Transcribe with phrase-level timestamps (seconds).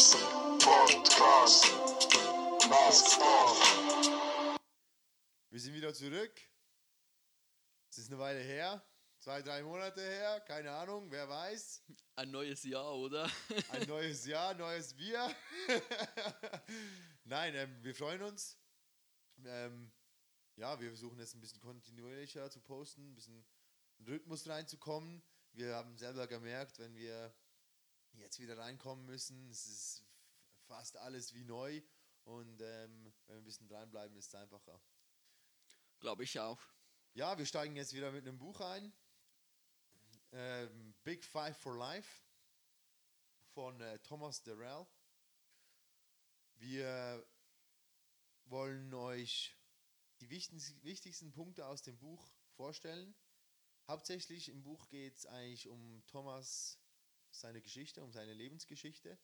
[0.00, 1.66] Thompson Podcast.
[2.70, 4.58] Mask off.
[5.50, 6.40] Wir sind wieder zurück.
[7.90, 8.82] Es ist eine Weile her.
[9.18, 10.40] Zwei, drei Monate her.
[10.46, 11.82] Keine Ahnung, wer weiß.
[12.16, 13.30] Ein neues Jahr, oder?
[13.72, 15.36] Ein neues Jahr, neues Bier.
[17.24, 18.56] Nein, ähm, wir freuen uns.
[19.44, 19.92] Ähm,
[20.56, 23.44] ja, wir versuchen jetzt ein bisschen kontinuierlicher zu posten, ein bisschen
[24.06, 25.22] Rhythmus reinzukommen.
[25.52, 27.34] Wir haben selber gemerkt, wenn wir
[28.14, 30.04] jetzt wieder reinkommen müssen, es ist
[30.66, 31.82] fast alles wie neu.
[32.24, 34.80] Und ähm, wenn wir ein bisschen dranbleiben, ist es einfacher.
[35.98, 36.60] Glaube ich auch.
[37.14, 38.92] Ja, wir steigen jetzt wieder mit einem Buch ein.
[40.32, 42.22] Ähm, Big Five for Life
[43.52, 44.86] von äh, Thomas Darrell.
[46.56, 47.26] Wir
[48.44, 49.56] wollen euch
[50.20, 53.14] die wichtigsten Punkte aus dem Buch vorstellen.
[53.88, 56.78] Hauptsächlich im Buch geht es eigentlich um Thomas,
[57.30, 59.18] seine Geschichte, um seine Lebensgeschichte.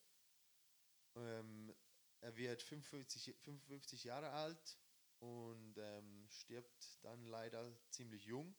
[1.17, 1.75] Ähm,
[2.21, 4.79] er wird 55, 55 Jahre alt
[5.19, 8.55] und ähm, stirbt dann leider ziemlich jung.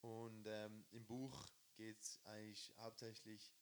[0.00, 3.52] Und ähm, im Buch geht es eigentlich hauptsächlich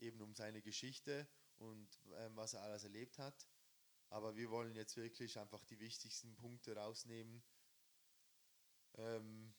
[0.00, 3.46] eben um seine Geschichte und ähm, was er alles erlebt hat.
[4.08, 7.42] Aber wir wollen jetzt wirklich einfach die wichtigsten Punkte rausnehmen.
[8.94, 9.54] Ähm,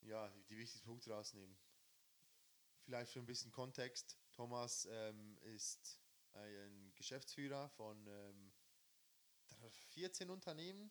[0.00, 1.58] ja, die wichtigsten Punkte rausnehmen.
[2.88, 4.16] Vielleicht für ein bisschen Kontext.
[4.32, 6.00] Thomas ähm, ist
[6.32, 8.50] ein Geschäftsführer von ähm,
[9.90, 10.90] 14 Unternehmen.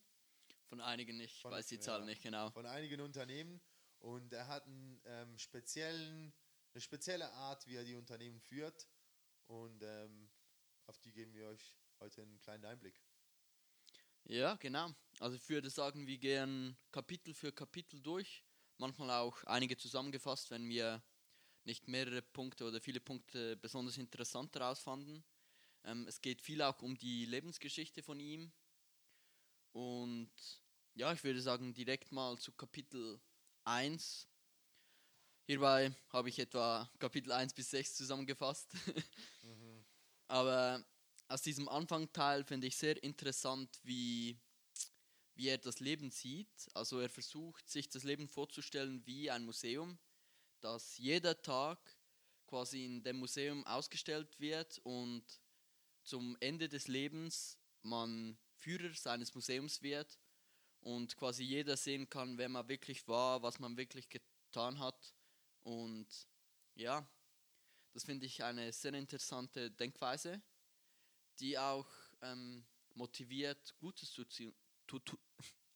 [0.69, 2.05] Von einigen nicht, Von- weiß die Zahl ja.
[2.05, 2.51] nicht genau.
[2.51, 3.59] von einigen Unternehmen
[3.97, 6.35] und er hat einen, ähm, speziellen,
[6.75, 8.87] eine spezielle Art, wie er die Unternehmen führt
[9.47, 10.29] und ähm,
[10.85, 13.01] auf die geben wir euch heute einen kleinen Einblick.
[14.25, 14.93] Ja, genau.
[15.19, 18.43] Also ich würde sagen, wir gehen Kapitel für Kapitel durch.
[18.77, 21.01] Manchmal auch einige zusammengefasst, wenn wir
[21.67, 25.23] nicht mehrere Punkte oder viele Punkte besonders interessant herausfanden.
[25.83, 28.51] Ähm, es geht viel auch um die Lebensgeschichte von ihm.
[29.73, 30.31] Und
[30.95, 33.19] ja, ich würde sagen, direkt mal zu Kapitel
[33.65, 34.27] 1.
[35.45, 38.71] Hierbei habe ich etwa Kapitel 1 bis 6 zusammengefasst.
[40.27, 40.83] Aber
[41.27, 44.37] aus diesem Anfangteil finde ich sehr interessant, wie,
[45.35, 46.69] wie er das Leben sieht.
[46.73, 49.99] Also er versucht, sich das Leben vorzustellen wie ein Museum,
[50.67, 51.79] dass jeder Tag
[52.45, 55.23] quasi in dem Museum ausgestellt wird und
[56.03, 60.19] zum Ende des Lebens man Führer seines Museums wird
[60.81, 65.15] und quasi jeder sehen kann, wer man wirklich war, was man wirklich getan hat.
[65.63, 66.27] Und
[66.75, 67.09] ja,
[67.93, 70.41] das finde ich eine sehr interessante Denkweise
[71.39, 71.87] die auch
[72.23, 75.17] ähm, motiviert, Gutes zu, tu, tu,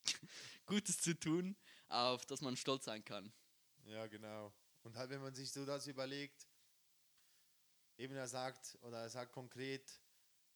[0.66, 1.56] Gutes zu tun,
[1.88, 3.32] auf das man stolz sein kann.
[3.84, 4.52] Ja, genau.
[4.84, 6.48] Und halt, wenn man sich so das überlegt,
[7.98, 10.02] eben er sagt, oder er sagt konkret,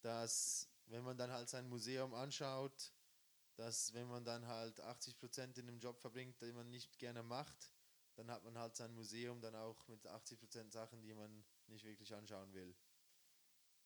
[0.01, 2.93] dass wenn man dann halt sein Museum anschaut,
[3.55, 7.71] dass wenn man dann halt 80% in einem Job verbringt, den man nicht gerne macht,
[8.15, 12.13] dann hat man halt sein Museum dann auch mit 80% Sachen, die man nicht wirklich
[12.13, 12.75] anschauen will.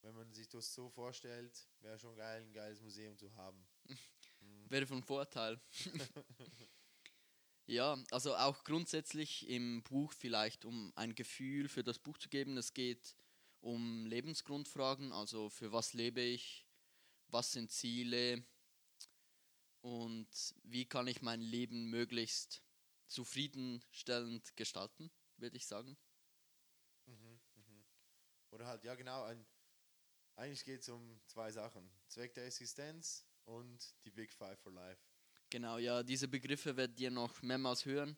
[0.01, 3.67] Wenn man sich das so vorstellt, wäre schon geil, ein geiles Museum zu haben.
[4.69, 5.59] Wäre von Vorteil.
[7.69, 12.57] ja, also auch grundsätzlich im Buch vielleicht, um ein Gefühl für das Buch zu geben.
[12.57, 13.16] Es geht
[13.62, 16.66] um Lebensgrundfragen, also für was lebe ich,
[17.28, 18.44] was sind Ziele
[19.81, 20.28] und
[20.63, 22.63] wie kann ich mein Leben möglichst
[23.07, 25.96] zufriedenstellend gestalten, würde ich sagen.
[28.51, 29.46] Oder halt, ja genau, ein,
[30.36, 31.91] eigentlich geht es um zwei Sachen.
[32.07, 35.08] Zweck der Existenz und die Big Five for Life.
[35.49, 38.15] Genau, ja, diese Begriffe werdet ihr noch mehrmals hören.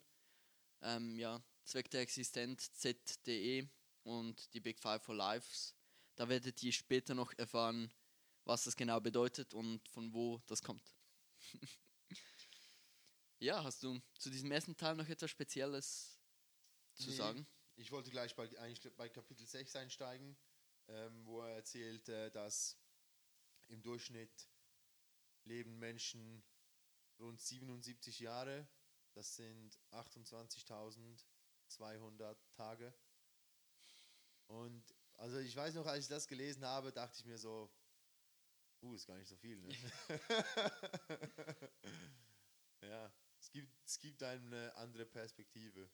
[0.82, 3.68] Ähm, ja, Zweck der Existenz, ZDE
[4.02, 5.74] und die Big Five for Lives.
[6.16, 7.90] Da werdet ihr später noch erfahren,
[8.44, 10.94] was das genau bedeutet und von wo das kommt.
[13.38, 16.18] ja, hast du zu diesem ersten Teil noch etwas Spezielles
[16.94, 17.16] zu Nee.
[17.16, 17.46] sagen?
[17.76, 20.36] Ich wollte gleich bei, eigentlich bei Kapitel 6 einsteigen,
[20.88, 22.76] ähm, wo er erzählt, äh, dass
[23.68, 24.48] im Durchschnitt
[25.44, 26.44] leben Menschen
[27.22, 28.68] rund 77 Jahre.
[29.14, 32.94] Das sind 28.200 Tage.
[34.46, 37.70] Und also ich weiß noch, als ich das gelesen habe, dachte ich mir so,
[38.82, 39.68] uh, ist gar nicht so viel, ne?
[42.82, 45.90] ja, es gibt, es gibt eine andere Perspektive.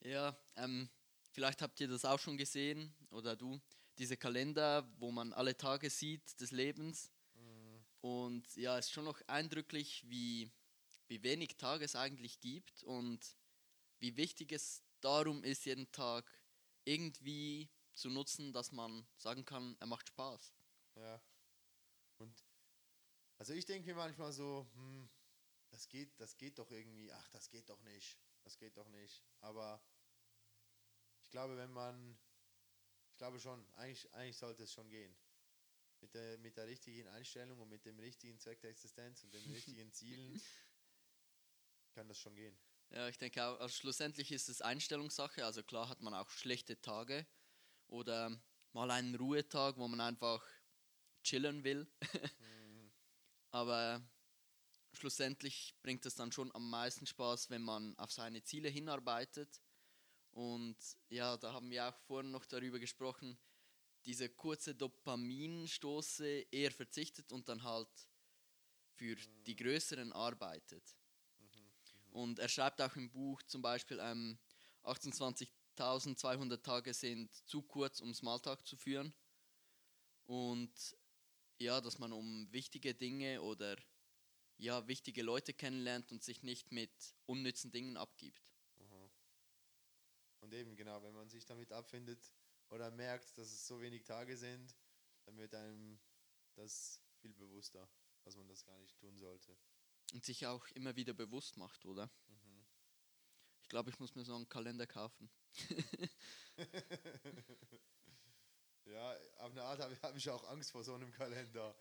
[0.00, 0.88] Ja, ähm,
[1.30, 3.60] vielleicht habt ihr das auch schon gesehen oder du,
[3.98, 7.10] diese Kalender, wo man alle Tage sieht des Lebens.
[8.02, 10.50] Und ja, es ist schon noch eindrücklich, wie,
[11.06, 13.36] wie wenig Tage es eigentlich gibt und
[14.00, 16.30] wie wichtig es darum ist, jeden Tag
[16.84, 20.52] irgendwie zu nutzen, dass man sagen kann, er macht Spaß.
[20.96, 21.22] Ja.
[22.18, 22.44] Und
[23.38, 25.08] also ich denke mir manchmal so, hm,
[25.70, 28.18] das geht, das geht doch irgendwie, ach, das geht doch nicht.
[28.42, 29.22] Das geht doch nicht.
[29.40, 29.80] Aber
[31.20, 32.18] ich glaube, wenn man,
[33.10, 35.16] ich glaube schon, eigentlich, eigentlich sollte es schon gehen.
[36.02, 39.44] Mit der, mit der richtigen Einstellung und mit dem richtigen Zweck der Existenz und den
[39.52, 40.42] richtigen Zielen
[41.94, 42.58] kann das schon gehen.
[42.90, 45.44] Ja, ich denke auch, also schlussendlich ist es Einstellungssache.
[45.46, 47.26] Also klar hat man auch schlechte Tage
[47.86, 48.36] oder
[48.72, 50.44] mal einen Ruhetag, wo man einfach
[51.22, 51.86] chillen will.
[53.50, 54.02] Aber
[54.92, 59.62] schlussendlich bringt es dann schon am meisten Spaß, wenn man auf seine Ziele hinarbeitet.
[60.32, 60.76] Und
[61.08, 63.38] ja, da haben wir auch vorhin noch darüber gesprochen,
[64.04, 67.88] diese kurze Dopaminstoße eher verzichtet und dann halt
[68.94, 69.16] für
[69.46, 70.96] die größeren arbeitet.
[72.10, 74.38] Und er schreibt auch im Buch zum Beispiel, ähm,
[74.84, 79.14] 28.200 Tage sind zu kurz, um Smalltalk zu führen.
[80.24, 80.96] Und
[81.58, 83.76] ja, dass man um wichtige Dinge oder
[84.58, 86.92] ja, wichtige Leute kennenlernt und sich nicht mit
[87.26, 88.52] unnützen Dingen abgibt.
[90.40, 92.32] Und eben, genau, wenn man sich damit abfindet
[92.72, 94.74] oder merkt, dass es so wenig Tage sind,
[95.26, 96.00] dann wird einem
[96.54, 97.88] das viel bewusster,
[98.24, 99.56] dass man das gar nicht tun sollte.
[100.12, 102.10] Und sich auch immer wieder bewusst macht, oder?
[103.62, 105.30] Ich glaube, ich muss mir so einen Kalender kaufen.
[108.84, 111.74] Ja, auf eine Art habe ich, hab ich auch Angst vor so einem Kalender.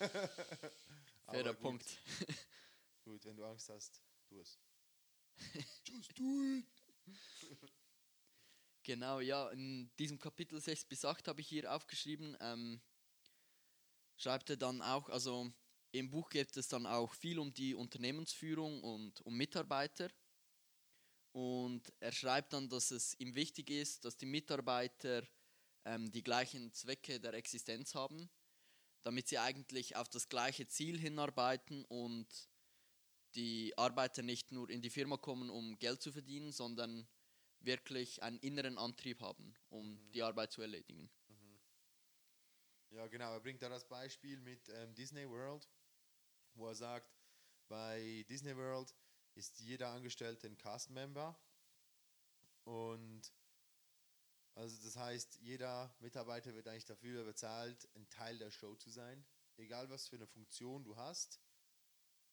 [1.26, 1.98] Fairer gut, Punkt.
[3.04, 4.58] Gut, wenn du Angst hast, tu es.
[5.84, 6.66] Just do it!
[8.86, 12.80] Genau, ja, in diesem Kapitel 6 bis 8 habe ich hier aufgeschrieben, ähm,
[14.16, 15.52] schreibt er dann auch, also
[15.90, 20.08] im Buch geht es dann auch viel um die Unternehmensführung und um Mitarbeiter.
[21.32, 25.26] Und er schreibt dann, dass es ihm wichtig ist, dass die Mitarbeiter
[25.84, 28.30] ähm, die gleichen Zwecke der Existenz haben,
[29.02, 32.28] damit sie eigentlich auf das gleiche Ziel hinarbeiten und
[33.34, 37.08] die Arbeiter nicht nur in die Firma kommen, um Geld zu verdienen, sondern
[37.66, 41.10] wirklich einen inneren Antrieb haben, um die Arbeit zu erledigen.
[42.90, 43.32] Ja, genau.
[43.32, 45.68] Er bringt da das Beispiel mit ähm, Disney World,
[46.54, 47.14] wo er sagt,
[47.68, 48.94] bei Disney World
[49.34, 51.38] ist jeder Angestellte ein Cast-Member.
[52.64, 53.32] Und
[54.54, 59.26] also das heißt, jeder Mitarbeiter wird eigentlich dafür bezahlt, ein Teil der Show zu sein.
[59.58, 61.40] Egal was für eine Funktion du hast.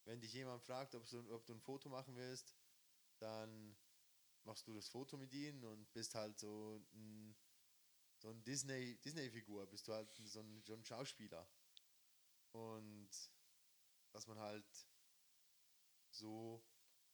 [0.05, 2.55] Wenn dich jemand fragt, ob du, ob du ein Foto machen willst,
[3.19, 3.75] dann
[4.45, 7.35] machst du das Foto mit ihnen und bist halt so ein
[8.23, 11.45] so ein Disney, Disney-Figur, bist du halt so ein, so ein Schauspieler.
[12.53, 13.09] Und
[14.13, 14.65] dass man halt
[16.09, 16.63] so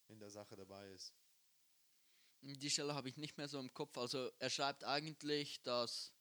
[0.06, 1.12] in der Sache dabei ist.
[2.42, 3.98] Die Stelle habe ich nicht mehr so im Kopf.
[3.98, 6.12] Also er schreibt eigentlich, dass,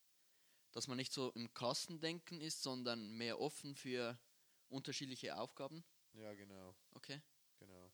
[0.71, 4.19] dass man nicht so im Kastendenken ist, sondern mehr offen für
[4.69, 5.83] unterschiedliche Aufgaben.
[6.13, 7.21] Ja, genau, Okay.
[7.59, 7.91] genau.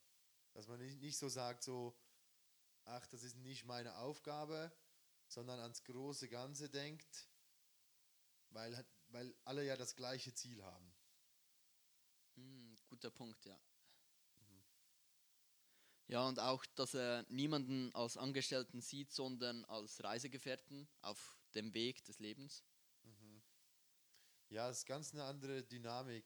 [0.54, 1.96] Dass man nicht, nicht so sagt, so,
[2.86, 4.72] ach, das ist nicht meine Aufgabe,
[5.28, 7.28] sondern ans große Ganze denkt,
[8.50, 10.96] weil, weil alle ja das gleiche Ziel haben.
[12.36, 13.60] Hm, guter Punkt, ja.
[16.08, 22.04] Ja, und auch, dass er niemanden als Angestellten sieht, sondern als Reisegefährten auf dem Weg
[22.06, 22.64] des Lebens.
[24.50, 26.26] Ja, es ist ganz eine andere Dynamik.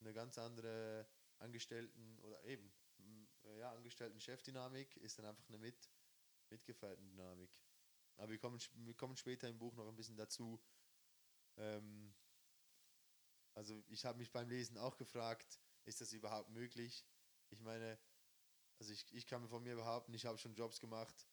[0.00, 1.08] Eine ganz andere
[1.38, 2.70] Angestellten oder eben,
[3.58, 5.90] ja, Angestellten-Chef-Dynamik ist dann einfach eine Mit
[6.50, 7.50] Mitgefährten-Dynamik.
[8.16, 10.62] Aber wir kommen, wir kommen später im Buch noch ein bisschen dazu.
[11.56, 12.14] Ähm,
[13.54, 17.06] also ich habe mich beim Lesen auch gefragt, ist das überhaupt möglich?
[17.50, 17.98] Ich meine,
[18.78, 21.28] also ich, ich kann von mir behaupten, ich habe schon Jobs gemacht,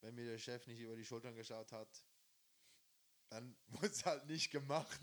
[0.00, 2.04] wenn mir der Chef nicht über die Schultern geschaut hat,
[3.28, 5.00] dann wurde es halt nicht gemacht.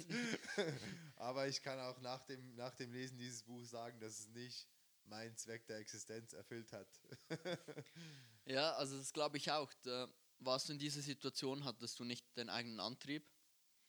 [1.16, 4.68] Aber ich kann auch nach dem, nach dem Lesen dieses Buchs sagen, dass es nicht
[5.08, 6.88] meinen Zweck der Existenz erfüllt hat.
[8.50, 9.74] Ja, also das glaube ich auch.
[9.84, 10.08] Da
[10.40, 13.30] warst du in dieser Situation, hattest du nicht den eigenen Antrieb.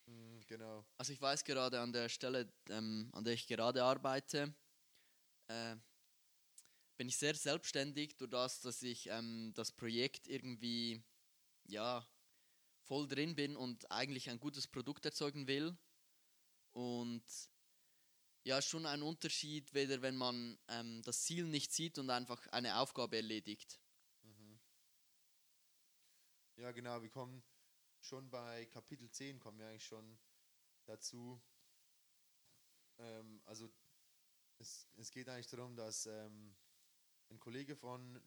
[0.06, 0.84] Mm, genau.
[0.96, 4.52] Also ich weiß gerade an der Stelle, ähm, an der ich gerade arbeite,
[5.46, 5.76] äh,
[6.96, 11.04] bin ich sehr selbstständig durch das, dass ich ähm, das Projekt irgendwie
[11.64, 12.04] ja
[12.82, 15.78] voll drin bin und eigentlich ein gutes Produkt erzeugen will.
[16.72, 17.22] Und
[18.44, 22.78] ja, schon ein Unterschied, weder wenn man ähm, das Ziel nicht sieht und einfach eine
[22.78, 23.78] Aufgabe erledigt.
[26.58, 27.00] Ja, genau.
[27.00, 27.44] Wir kommen
[28.00, 30.18] schon bei Kapitel 10, kommen wir eigentlich schon
[30.86, 31.40] dazu.
[32.98, 33.72] Ähm, also
[34.58, 36.56] es, es geht eigentlich darum, dass ähm,
[37.30, 38.20] ein Kollege von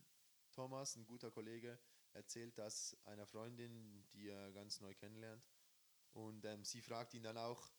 [0.53, 1.77] Thomas, ein guter Kollege,
[2.13, 5.45] erzählt das einer Freundin, die er ganz neu kennenlernt.
[6.13, 7.69] Und ähm, sie fragt ihn dann auch,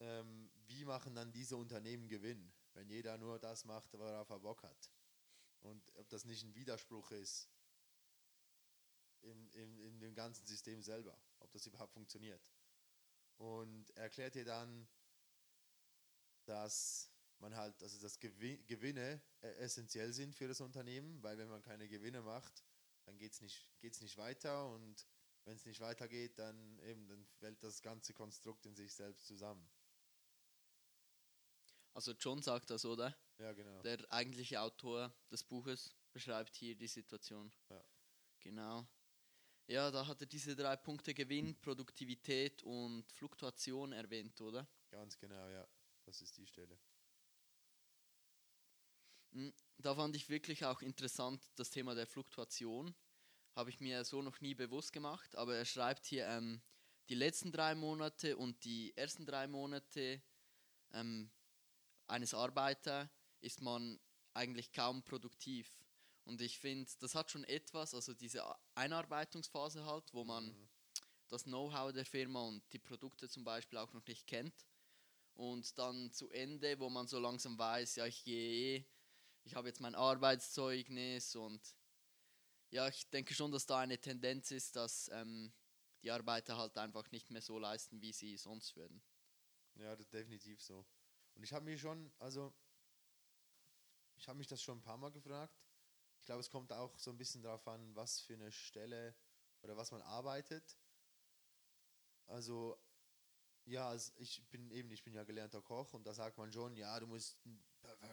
[0.00, 4.62] ähm, wie machen dann diese Unternehmen Gewinn, wenn jeder nur das macht, worauf er Bock
[4.62, 4.90] hat.
[5.60, 7.48] Und ob das nicht ein Widerspruch ist
[9.22, 12.40] in, in, in dem ganzen System selber, ob das überhaupt funktioniert.
[13.38, 14.86] Und er erklärt ihr dann,
[16.44, 21.48] dass man halt, also dass Gewi- Gewinne äh, essentiell sind für das Unternehmen, weil wenn
[21.48, 22.64] man keine Gewinne macht,
[23.04, 25.06] dann geht es nicht, geht's nicht weiter und
[25.44, 29.66] wenn es nicht weitergeht, dann eben, dann fällt das ganze Konstrukt in sich selbst zusammen.
[31.98, 33.12] Also John sagt das, oder?
[33.40, 33.82] Ja, genau.
[33.82, 37.52] Der eigentliche Autor des Buches beschreibt hier die Situation.
[37.70, 37.82] Ja.
[38.38, 38.86] Genau.
[39.66, 44.68] Ja, da hat er diese drei Punkte Gewinn, Produktivität und Fluktuation erwähnt, oder?
[44.92, 45.66] Ganz genau, ja.
[46.04, 46.78] Das ist die Stelle.
[49.32, 52.94] Mm, Da fand ich wirklich auch interessant das Thema der Fluktuation.
[53.56, 56.62] Habe ich mir so noch nie bewusst gemacht, aber er schreibt hier, ähm,
[57.08, 60.22] die letzten drei Monate und die ersten drei Monate
[60.92, 61.32] ähm,
[62.08, 63.10] eines Arbeiter
[63.40, 64.00] ist man
[64.34, 65.80] eigentlich kaum produktiv.
[66.24, 70.68] Und ich finde, das hat schon etwas, also diese Einarbeitungsphase halt, wo man Mhm.
[71.28, 74.66] das Know-how der Firma und die Produkte zum Beispiel auch noch nicht kennt.
[75.34, 78.84] Und dann zu Ende, wo man so langsam weiß, ja, ich gehe eh,
[79.44, 81.74] ich habe jetzt mein Arbeitszeugnis und
[82.70, 85.52] ja, ich denke schon, dass da eine Tendenz ist, dass ähm,
[86.02, 89.02] die Arbeiter halt einfach nicht mehr so leisten, wie sie sonst würden.
[89.76, 90.84] Ja, das ist definitiv so.
[91.38, 92.52] Und ich habe mich schon, also,
[94.16, 95.56] ich habe mich das schon ein paar Mal gefragt.
[96.18, 99.14] Ich glaube, es kommt auch so ein bisschen darauf an, was für eine Stelle
[99.62, 100.76] oder was man arbeitet.
[102.26, 102.76] Also,
[103.66, 106.98] ja, ich bin eben, ich bin ja gelernter Koch und da sagt man schon, ja,
[106.98, 107.38] du musst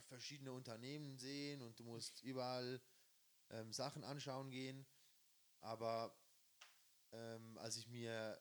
[0.02, 2.80] verschiedene Unternehmen sehen und du musst überall
[3.50, 4.86] ähm, Sachen anschauen gehen.
[5.62, 6.16] Aber
[7.12, 8.40] ähm, als ich mir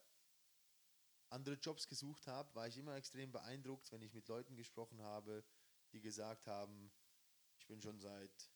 [1.34, 5.44] andere Jobs gesucht habe, war ich immer extrem beeindruckt, wenn ich mit Leuten gesprochen habe,
[5.92, 6.92] die gesagt haben,
[7.58, 8.50] ich bin schon seit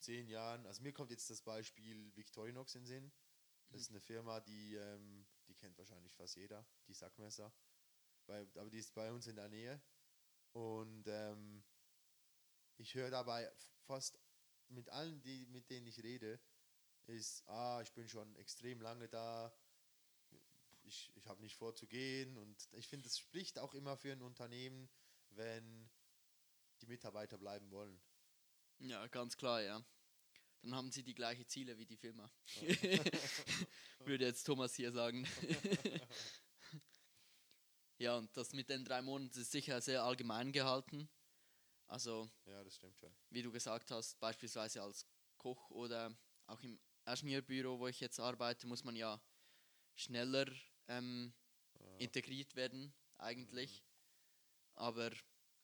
[0.00, 3.12] zehn Jahren, also mir kommt jetzt das Beispiel Victorinox in den Sinn.
[3.70, 7.52] Das ist eine Firma, die, ähm, die kennt wahrscheinlich fast jeder, die Sackmesser.
[8.26, 9.80] Bei, aber die ist bei uns in der Nähe.
[10.52, 11.64] Und ähm,
[12.76, 13.50] ich höre dabei
[13.86, 14.18] fast
[14.68, 16.40] mit allen, die, mit denen ich rede,
[17.06, 19.52] ist, ah, ich bin schon extrem lange da,
[20.92, 24.12] ich, ich habe nicht vor zu gehen und ich finde, es spricht auch immer für
[24.12, 24.88] ein Unternehmen,
[25.30, 25.90] wenn
[26.80, 28.00] die Mitarbeiter bleiben wollen.
[28.78, 29.84] Ja, ganz klar, ja.
[30.62, 32.30] Dann haben sie die gleichen Ziele wie die Firma.
[34.04, 35.26] Würde jetzt Thomas hier sagen.
[37.98, 41.08] ja, und das mit den drei Monaten ist sicher sehr allgemein gehalten.
[41.86, 43.14] Also, Ja, das stimmt schon.
[43.30, 45.06] wie du gesagt hast, beispielsweise als
[45.38, 46.14] Koch oder
[46.46, 49.20] auch im Ingenieurbüro, wo ich jetzt arbeite, muss man ja
[49.94, 50.46] schneller
[50.88, 51.32] ähm,
[51.98, 53.84] integriert werden, eigentlich.
[54.74, 55.10] Aber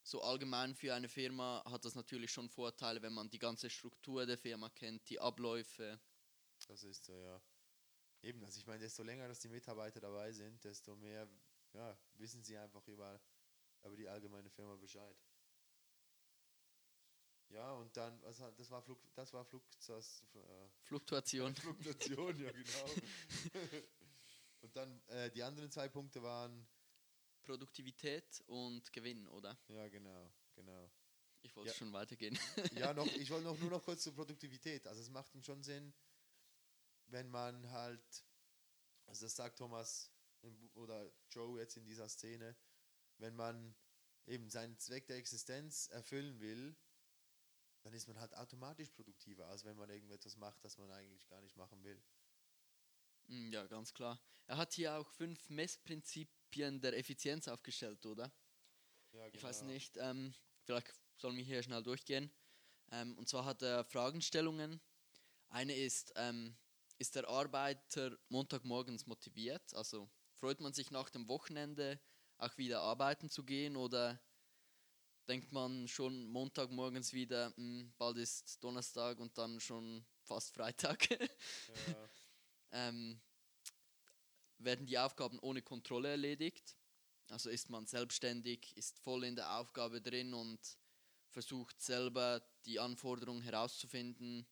[0.02, 4.26] so allgemein für eine Firma hat das natürlich schon Vorteile, wenn man die ganze Struktur
[4.26, 6.00] der Firma kennt, die Abläufe.
[6.66, 7.42] Das ist so, ja.
[8.22, 11.28] Eben, also ich meine, desto länger, dass die Mitarbeiter dabei sind, desto mehr
[11.74, 13.20] ja, wissen sie einfach über,
[13.84, 15.16] über die allgemeine Firma Bescheid.
[17.50, 21.54] Ja, und dann, was das war Flug, das war Flugzas, äh, Fluktuation.
[21.56, 22.86] Fluktuation, ja genau.
[24.60, 26.66] und dann äh, die anderen zwei Punkte waren,
[27.44, 29.56] Produktivität und Gewinn, oder?
[29.68, 30.90] ja genau, genau.
[31.42, 31.74] Ich wollte Ja.
[31.76, 32.38] schon weitergehen.
[32.76, 34.86] Ja, noch, ich wollte noch, nur noch kurz zur Produktivität.
[34.86, 35.94] Also es macht schon Sinn,
[37.06, 38.24] wenn man halt,
[39.06, 40.10] also das sagt Thomas
[40.74, 42.56] oder Joe jetzt in dieser Szene,
[43.18, 43.74] wenn man
[44.26, 46.76] eben seinen Zweck der Existenz erfüllen will,
[47.82, 51.40] dann ist man halt automatisch produktiver, als wenn man irgendetwas macht, das man eigentlich gar
[51.40, 52.02] nicht machen will.
[53.28, 54.20] Mm, ja, ganz klar.
[54.46, 58.32] Er hat hier auch fünf Messprinzipien der Effizienz aufgestellt, oder?
[59.12, 59.62] Ja, Ich weiß genau.
[59.62, 62.30] nicht, ähm, vielleicht sollen wir hier schnell durchgehen.
[62.92, 64.80] Ähm, und zwar hat er Fragestellungen.
[65.48, 66.56] Eine ist, ähm,
[66.98, 69.74] ist der Arbeiter Montagmorgens motiviert?
[69.74, 72.00] Also freut man sich nach dem Wochenende
[72.38, 74.20] auch wieder arbeiten zu gehen oder
[75.28, 81.06] denkt man schon Montagmorgens wieder, "Hm, bald ist Donnerstag und dann schon fast Freitag?
[81.68, 82.08] Ja,
[82.72, 83.20] ähm,
[84.58, 86.76] werden die Aufgaben ohne Kontrolle erledigt.
[87.28, 90.58] Also ist man selbstständig, ist voll in der Aufgabe drin und
[91.30, 94.46] versucht selber die Anforderungen herauszufinden.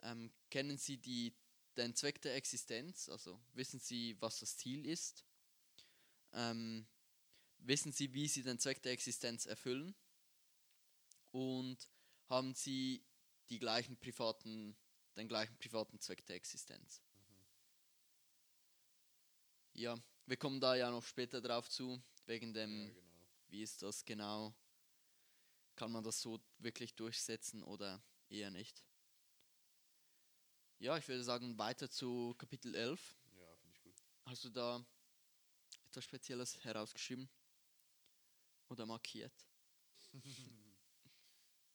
[0.00, 1.34] Ähm, kennen Sie die,
[1.76, 3.08] den Zweck der Existenz?
[3.08, 5.24] Also wissen Sie, was das Ziel ist?
[6.32, 6.86] Ähm,
[7.58, 9.94] wissen Sie, wie Sie den Zweck der Existenz erfüllen?
[11.30, 11.88] Und
[12.28, 13.04] haben Sie
[13.50, 14.76] die gleichen privaten
[15.16, 17.02] den gleichen privaten Zweck der Existenz.
[19.74, 23.26] Ja, wir kommen da ja noch später drauf zu, wegen dem, Ja, genau.
[23.48, 24.54] wie ist das genau,
[25.76, 28.84] kann man das so wirklich durchsetzen oder eher nicht.
[30.78, 33.16] Ja, ich würde sagen, weiter zu Kapitel 11.
[33.38, 33.94] Ja, finde ich gut.
[34.26, 34.84] Hast du da
[35.86, 37.28] etwas Spezielles herausgeschrieben?
[38.68, 39.46] Oder markiert?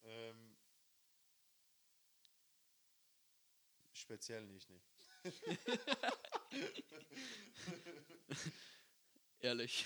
[0.04, 0.56] Ähm,
[3.92, 4.80] speziell nicht, ne.
[9.40, 9.86] Ehrlich.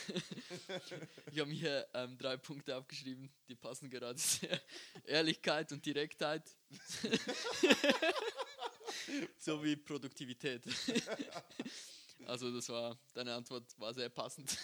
[1.31, 4.61] ich habe mir ähm, drei Punkte aufgeschrieben, die passen gerade sehr.
[5.05, 6.43] Ehrlichkeit und Direktheit.
[9.37, 10.63] Sowie Produktivität.
[12.25, 14.57] also das war, deine Antwort war sehr passend.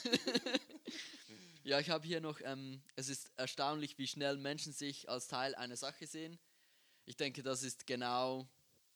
[1.63, 5.53] ja, ich habe hier noch, ähm, es ist erstaunlich, wie schnell Menschen sich als Teil
[5.55, 6.39] einer Sache sehen.
[7.05, 8.47] Ich denke, das ist genau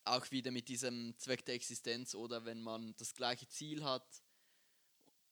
[0.03, 4.23] auch wieder mit diesem Zweck der Existenz oder wenn man das gleiche Ziel hat,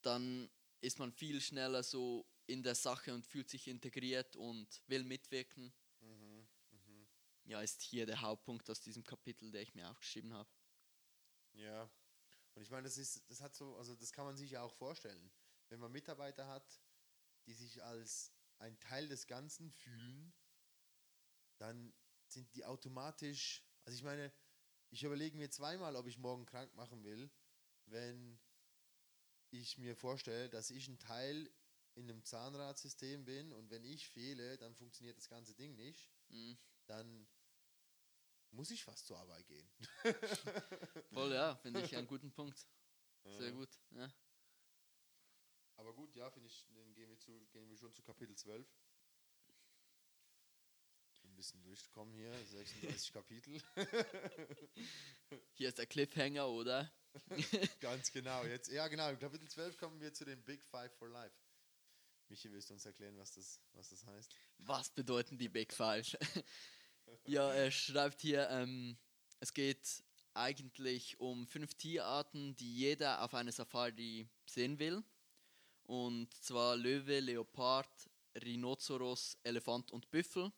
[0.02, 0.50] dann
[0.80, 5.72] ist man viel schneller so in der Sache und fühlt sich integriert und will mitwirken.
[6.00, 7.08] Mhm, mhm.
[7.44, 10.50] Ja, ist hier der Hauptpunkt aus diesem Kapitel, der ich mir aufgeschrieben habe.
[11.52, 11.90] Ja.
[12.54, 14.74] Und ich meine, das ist, das hat so, also das kann man sich ja auch
[14.74, 15.30] vorstellen.
[15.68, 16.80] Wenn man Mitarbeiter hat,
[17.46, 20.32] die sich als ein Teil des Ganzen fühlen,
[21.58, 21.94] dann
[22.26, 24.32] sind die automatisch, also ich meine,
[24.90, 27.30] ich überlege mir zweimal, ob ich morgen krank machen will,
[27.86, 28.38] wenn
[29.50, 31.52] ich mir vorstelle, dass ich ein Teil
[31.94, 36.56] in einem Zahnradsystem bin und wenn ich fehle, dann funktioniert das ganze Ding nicht, Mhm.
[36.86, 37.28] dann
[38.52, 39.68] muss ich fast zur Arbeit gehen.
[41.12, 42.66] Voll, ja, finde ich einen guten Punkt.
[43.24, 43.50] Sehr Ja.
[43.50, 43.68] gut.
[43.90, 44.12] Ja.
[45.76, 48.66] Aber gut, ja, finde ich, dann gehen wir, zu, gehen wir schon zu Kapitel 12.
[51.40, 53.62] Bisschen durchkommen hier, 36 Kapitel.
[55.54, 56.92] Hier ist der Cliffhanger, oder?
[57.80, 58.44] Ganz genau.
[58.44, 59.08] Jetzt, ja, genau.
[59.08, 61.34] Im Kapitel 12 kommen wir zu den Big Five for Life.
[62.28, 64.36] Michi, willst du uns erklären, was das, was das heißt?
[64.58, 66.14] Was bedeuten die Big Five?
[67.26, 68.98] ja, er schreibt hier, ähm,
[69.38, 75.02] es geht eigentlich um fünf Tierarten, die jeder auf einer Safari sehen will.
[75.84, 80.52] Und zwar Löwe, Leopard, Rhinoceros, Elefant und Büffel.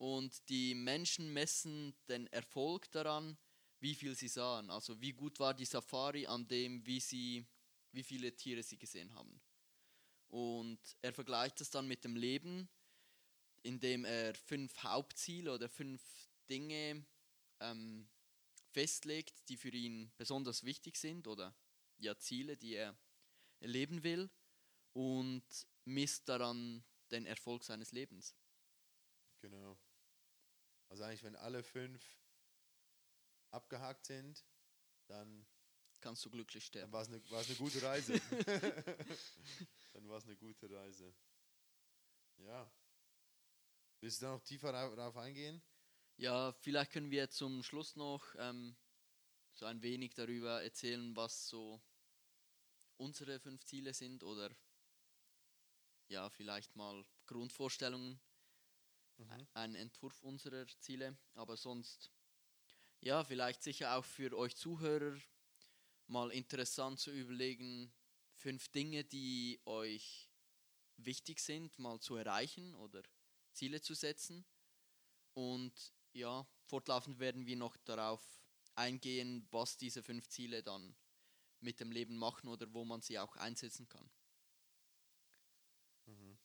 [0.00, 3.36] Und die Menschen messen den Erfolg daran,
[3.80, 4.70] wie viel sie sahen.
[4.70, 7.46] Also wie gut war die Safari an dem, wie, sie,
[7.92, 9.42] wie viele Tiere sie gesehen haben.
[10.28, 12.70] Und er vergleicht es dann mit dem Leben,
[13.62, 16.02] indem er fünf Hauptziele oder fünf
[16.48, 17.04] Dinge
[17.60, 18.08] ähm,
[18.70, 21.54] festlegt, die für ihn besonders wichtig sind oder
[21.98, 22.96] ja Ziele, die er
[23.60, 24.30] erleben will
[24.94, 25.44] und
[25.84, 28.34] misst daran den Erfolg seines Lebens.
[29.42, 29.76] Genau.
[30.90, 32.04] Also eigentlich, wenn alle fünf
[33.50, 34.44] abgehakt sind,
[35.06, 35.46] dann,
[36.00, 36.92] Kannst du glücklich dann sterben.
[36.92, 38.12] war es eine, war's eine gute Reise.
[39.92, 41.14] dann war es eine gute Reise.
[42.38, 42.70] Ja.
[44.00, 45.62] Willst du da noch tiefer darauf darauf eingehen?
[46.16, 48.76] Ja, vielleicht können wir zum Schluss noch ähm,
[49.52, 51.80] so ein wenig darüber erzählen, was so
[52.96, 54.54] unsere fünf Ziele sind oder
[56.08, 58.20] ja, vielleicht mal Grundvorstellungen,
[59.20, 59.46] Mhm.
[59.54, 62.10] ein Entwurf unserer Ziele, aber sonst
[63.00, 65.18] ja, vielleicht sicher auch für euch Zuhörer
[66.08, 67.92] mal interessant zu überlegen,
[68.34, 70.30] fünf Dinge, die euch
[70.98, 73.02] wichtig sind, mal zu erreichen oder
[73.52, 74.46] Ziele zu setzen.
[75.34, 78.22] Und ja, fortlaufend werden wir noch darauf
[78.76, 80.96] eingehen, was diese fünf Ziele dann
[81.60, 84.10] mit dem Leben machen oder wo man sie auch einsetzen kann.
[86.06, 86.36] Mhm.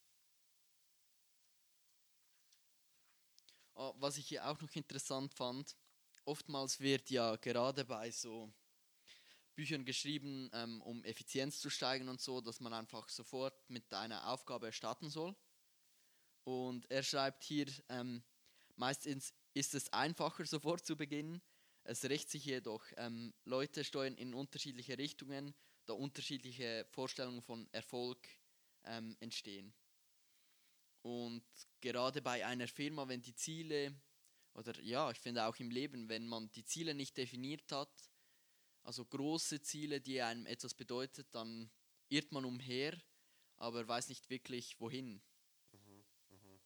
[3.50, 5.76] Ah, Was ich hier auch noch interessant fand,
[6.24, 8.52] oftmals wird ja gerade bei so
[9.56, 14.28] Büchern geschrieben, ähm, um Effizienz zu steigern und so, dass man einfach sofort mit einer
[14.30, 15.36] Aufgabe starten soll.
[16.44, 18.24] Und er schreibt hier, ähm,
[18.76, 21.42] meistens ist es einfacher, sofort zu beginnen.
[21.84, 22.84] Es rächt sich jedoch.
[22.98, 25.54] Ähm, Leute steuern in unterschiedliche Richtungen,
[25.86, 28.28] da unterschiedliche Vorstellungen von Erfolg
[28.84, 29.74] ähm, entstehen.
[31.06, 31.46] Und
[31.82, 33.94] gerade bei einer Firma, wenn die Ziele,
[34.56, 37.92] oder ja, ich finde auch im Leben, wenn man die Ziele nicht definiert hat,
[38.82, 41.70] also große Ziele, die einem etwas bedeutet, dann
[42.10, 43.00] irrt man umher,
[43.58, 45.22] aber weiß nicht wirklich wohin.
[45.74, 46.06] Mhm.
[46.30, 46.60] Mhm.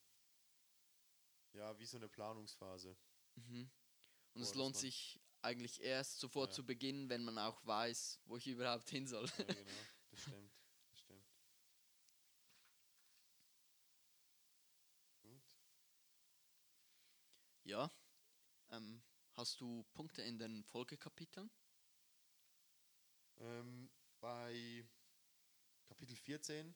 [1.52, 2.96] Ja, wie so eine Planungsphase.
[3.36, 3.44] Mhm.
[3.64, 3.70] Und
[4.36, 6.56] Boah, es lohnt sich eigentlich erst sofort Ja.
[6.56, 9.26] zu beginnen, wenn man auch weiß, wo ich überhaupt hin soll.
[9.38, 9.86] Ja, genau.
[10.12, 10.60] Das stimmt.
[11.00, 11.22] Gut.
[17.70, 17.92] Ja.
[18.72, 19.02] Ähm,
[19.34, 21.50] Hast du Punkte in den Folgekapiteln?
[23.38, 24.86] Ähm, bei
[25.86, 26.76] Kapitel 14,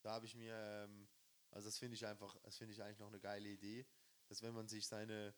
[0.00, 1.06] da habe ich mir, ähm,
[1.50, 3.84] also das finde ich einfach, das finde ich eigentlich noch eine geile Idee,
[4.28, 5.34] dass wenn man sich seine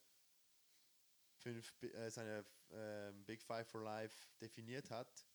[1.38, 5.26] fünf, äh, seine ähm, Big Five for Life definiert hat,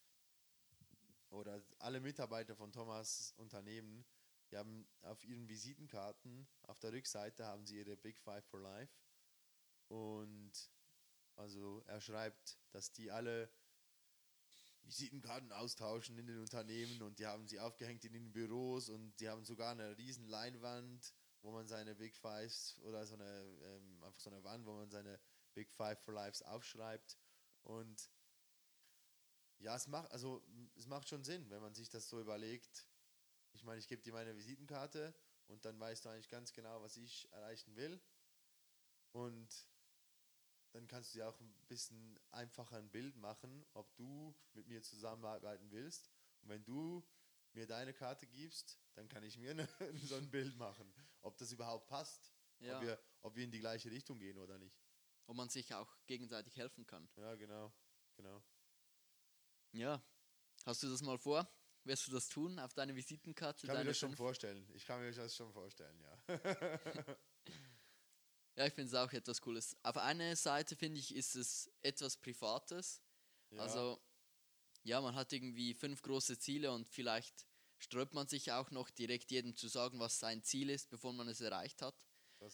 [1.32, 4.06] oder alle Mitarbeiter von Thomas Unternehmen,
[4.52, 9.09] die haben auf ihren Visitenkarten, auf der Rückseite haben sie ihre Big Five for Life.
[9.90, 10.54] Und
[11.36, 13.50] also er schreibt, dass die alle
[14.84, 19.30] Visitenkarten austauschen in den Unternehmen und die haben sie aufgehängt in den Büros und die
[19.30, 24.20] haben sogar eine riesen Leinwand, wo man seine Big Fives oder so eine, ähm, einfach
[24.20, 25.20] so eine Wand, wo man seine
[25.54, 27.18] Big Five for Lives aufschreibt.
[27.62, 28.10] Und
[29.60, 30.44] ja, es macht, also
[30.76, 32.88] es macht schon Sinn, wenn man sich das so überlegt.
[33.54, 35.14] Ich meine, ich gebe dir meine Visitenkarte
[35.48, 38.02] und dann weißt du eigentlich ganz genau, was ich erreichen will.
[39.12, 39.68] Und
[40.72, 44.82] dann kannst du dir auch ein bisschen einfacher ein Bild machen, ob du mit mir
[44.82, 46.12] zusammenarbeiten willst.
[46.42, 47.04] Und wenn du
[47.54, 49.68] mir deine Karte gibst, dann kann ich mir ne,
[50.04, 52.78] so ein Bild machen, ob das überhaupt passt, Ja.
[52.78, 54.80] ob, wir, ob wir in die gleiche Richtung gehen oder nicht.
[55.26, 57.08] Ob man sich auch gegenseitig helfen kann.
[57.16, 57.72] Ja, genau,
[58.16, 58.44] genau.
[59.74, 60.04] Ja.
[60.66, 61.48] Hast du das mal vor?
[61.84, 63.66] Wirst du das tun auf deine Visitenkarte?
[63.66, 64.68] Ich kann mir das schon vorstellen.
[64.74, 66.18] Ich kann mir das schon vorstellen, ja.
[68.60, 69.78] Ja, ich finde es auch etwas Cooles.
[69.84, 73.02] Auf einer Seite finde ich, ist es etwas Privates.
[73.52, 73.62] ja.
[73.62, 74.02] Also,
[74.84, 79.32] ja, man hat irgendwie fünf große Ziele und vielleicht sträubt man sich auch noch direkt
[79.32, 82.06] jedem zu sagen, was sein Ziel ist, bevor man es erreicht hat.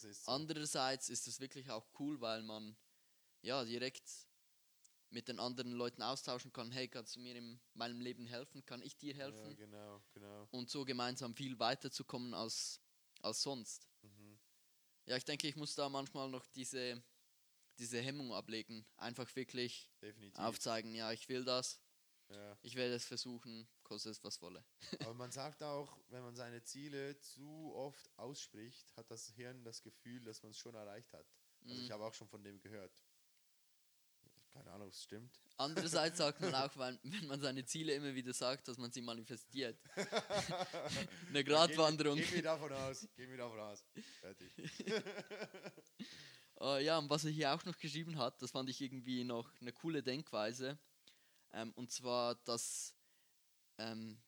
[0.04, 0.30] ist so.
[0.30, 2.76] Andererseits ist es wirklich auch cool, weil man
[3.42, 4.08] ja direkt
[5.10, 6.70] mit den anderen Leuten austauschen kann.
[6.70, 8.64] Hey, kannst du mir in meinem Leben helfen?
[8.64, 9.50] Kann ich dir helfen?
[9.50, 10.46] Ja, genau, genau.
[10.52, 12.80] Und so gemeinsam viel weiterzukommen als,
[13.22, 13.88] als sonst.
[15.06, 17.02] Ja, ich denke, ich muss da manchmal noch diese,
[17.78, 18.84] diese Hemmung ablegen.
[18.96, 20.38] Einfach wirklich Definitiv.
[20.38, 21.80] aufzeigen, ja, ich will das,
[22.28, 22.58] ja.
[22.62, 24.64] ich werde es versuchen, koste es was wolle.
[25.00, 29.82] Aber man sagt auch, wenn man seine Ziele zu oft ausspricht, hat das Hirn das
[29.82, 31.26] Gefühl, dass man es schon erreicht hat.
[31.68, 31.92] Also ich Mhm.
[31.92, 33.00] habe auch schon von dem gehört.
[34.56, 35.38] Keine Ahnung, es stimmt.
[35.58, 39.02] Andererseits sagt man auch, weil, wenn man seine Ziele immer wieder sagt, dass man sie
[39.02, 39.78] manifestiert.
[41.28, 42.16] Eine Gratwanderung.
[42.16, 43.06] Geh, mir davon aus.
[43.16, 43.84] Geh mir davon aus.
[44.20, 44.52] Fertig.
[46.58, 49.52] Äh, ja, und was er hier auch noch geschrieben hat, das fand ich irgendwie noch
[49.60, 50.78] eine coole Denkweise.
[51.52, 52.94] Ähm, und zwar, dass
[53.76, 54.18] ähm,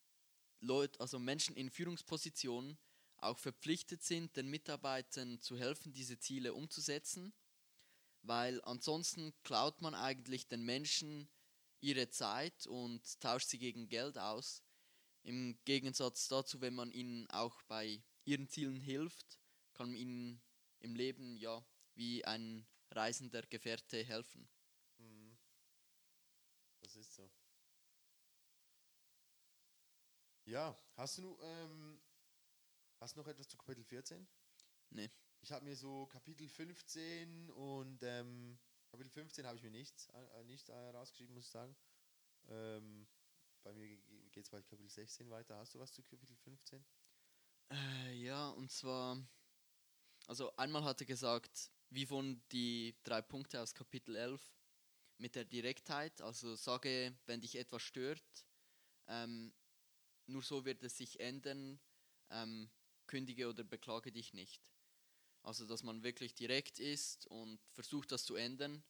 [0.61, 2.77] Leute, also Menschen in Führungspositionen
[3.17, 7.33] auch verpflichtet sind, den Mitarbeitern zu helfen, diese Ziele umzusetzen,
[8.23, 11.29] weil ansonsten klaut man eigentlich den Menschen
[11.81, 14.63] ihre Zeit und tauscht sie gegen Geld aus.
[15.23, 19.39] Im Gegensatz dazu, wenn man ihnen auch bei ihren Zielen hilft,
[19.75, 20.43] kann man ihnen
[20.81, 24.49] im Leben ja wie ein reisender Gefährte helfen.
[24.99, 25.37] Mhm.
[26.81, 27.31] Das ist so.
[30.45, 32.01] Ja, hast du ähm,
[33.01, 34.27] hast du noch etwas zu Kapitel 14?
[34.91, 35.11] Nee.
[35.41, 38.59] Ich habe mir so Kapitel 15 und ähm,
[38.91, 41.77] Kapitel 15 habe ich mir nichts äh, nicht äh, rausgeschrieben, muss ich sagen.
[42.49, 43.07] Ähm,
[43.63, 43.97] bei mir
[44.31, 45.57] geht es bei Kapitel 16 weiter.
[45.57, 46.85] Hast du was zu Kapitel 15?
[47.71, 49.23] Äh, ja, und zwar,
[50.27, 54.41] also einmal hat er gesagt, wie von die drei Punkte aus Kapitel 11
[55.19, 58.47] mit der Direktheit, also sage, wenn dich etwas stört,
[59.07, 59.53] ähm,
[60.27, 61.81] nur so wird es sich ändern,
[62.31, 62.71] ähm,
[63.07, 64.63] kündige oder beklage dich nicht.
[65.49, 68.85] Also, dass man wirklich direkt ist und versucht, das zu ändern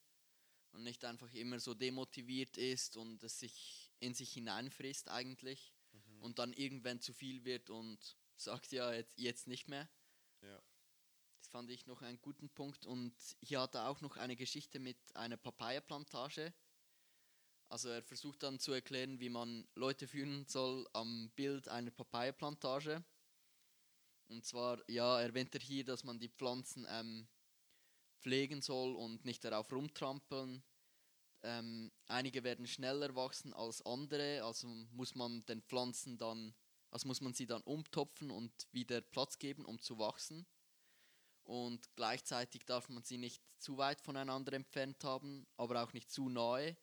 [0.72, 5.72] und nicht einfach immer so demotiviert ist und es sich in sich hineinfrisst eigentlich
[6.18, 9.88] und dann irgendwann zu viel wird und sagt ja jetzt, jetzt nicht mehr.
[10.42, 10.60] Ja.
[11.38, 12.86] Das fand ich noch einen guten Punkt.
[12.86, 16.52] Und hier hat er auch noch eine Geschichte mit einer Papaya-Plantage.
[17.68, 23.04] Also er versucht dann zu erklären, wie man Leute führen soll am Bild einer Papaya-Plantage.
[24.28, 27.26] Und zwar, ja, erwähnt er hier, dass man die Pflanzen ähm,
[28.20, 30.62] pflegen soll und nicht darauf rumtrampeln.
[31.42, 36.54] Ähm, einige werden schneller wachsen als andere, also muss man den Pflanzen dann,
[36.90, 40.46] also muss man sie dann umtopfen und wieder Platz geben, um zu wachsen.
[41.44, 46.28] Und gleichzeitig darf man sie nicht zu weit voneinander entfernt haben, aber auch nicht zu
[46.28, 46.76] nahe,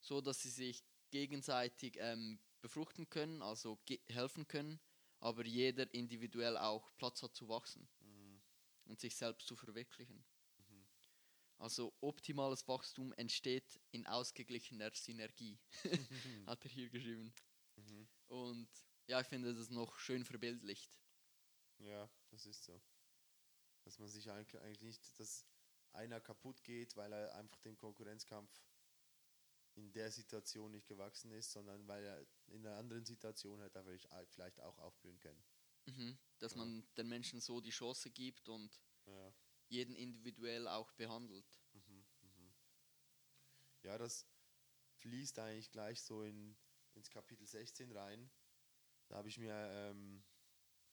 [0.00, 4.80] so dass sie sich gegenseitig ähm, befruchten können, also ge- helfen können,
[5.24, 8.42] aber jeder individuell auch Platz hat zu wachsen Mhm.
[8.84, 10.24] und sich selbst zu verwirklichen.
[11.58, 15.58] Also optimales Wachstum entsteht in ausgeglichener Synergie,
[16.46, 17.32] hat er hier geschrieben.
[17.76, 18.08] Mhm.
[18.26, 18.68] Und
[19.06, 20.98] ja, ich finde das noch schön verbildlicht.
[21.78, 22.82] Ja, das ist so.
[23.84, 25.46] Dass man sich eigentlich, eigentlich nicht, dass
[25.92, 28.50] einer kaputt geht, weil er einfach dem Konkurrenzkampf
[29.74, 33.84] in der Situation nicht gewachsen ist, sondern weil er in einer anderen Situation hätte er
[33.84, 35.44] vielleicht- vielleicht auch aufblühen können.
[35.86, 36.18] Mhm.
[36.38, 36.58] Dass Ja.
[36.58, 39.34] man den Menschen so die Chance gibt und Ja.
[39.68, 41.60] jeden individuell auch behandelt.
[41.72, 42.54] Mhm, mhm.
[43.82, 44.26] Ja, das
[44.98, 46.56] fließt eigentlich gleich so in,
[46.94, 48.30] ins Kapitel 16 rein.
[49.08, 50.24] Da habe ich mir, ähm,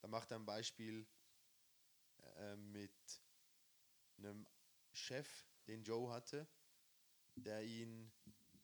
[0.01, 1.07] da macht er ein Beispiel
[2.35, 3.23] äh, mit
[4.17, 4.47] einem
[4.93, 6.47] Chef, den Joe hatte,
[7.35, 8.11] der ihn,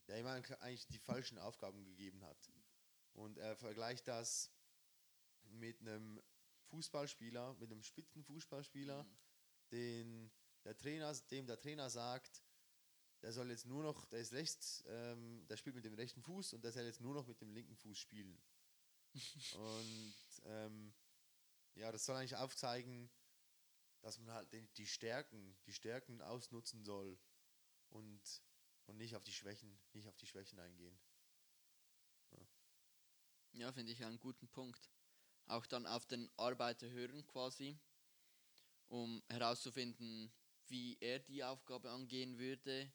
[0.08, 2.52] der ihm eigentlich die falschen Aufgaben gegeben hat.
[3.18, 4.52] Und er vergleicht das
[5.44, 6.22] mit einem
[6.70, 9.18] Fußballspieler, mit einem Spitzenfußballspieler, Mhm.
[9.72, 10.32] den
[10.64, 12.44] der Trainer, dem der Trainer sagt,
[13.24, 16.54] der soll jetzt nur noch, der ist rechts, ähm, der spielt mit dem rechten Fuß
[16.54, 18.40] und der soll jetzt nur noch mit dem linken Fuß spielen.
[19.56, 20.94] und ähm,
[21.74, 23.10] ja, das soll eigentlich aufzeigen,
[24.02, 27.18] dass man halt die, die Stärken, die Stärken ausnutzen soll
[27.90, 28.44] und,
[28.86, 31.00] und nicht auf die Schwächen, nicht auf die Schwächen eingehen.
[33.58, 34.92] Ja, finde ich einen guten Punkt.
[35.48, 37.80] Auch dann auf den Arbeiter hören quasi,
[38.88, 40.32] um herauszufinden,
[40.68, 42.92] wie er die Aufgabe angehen würde,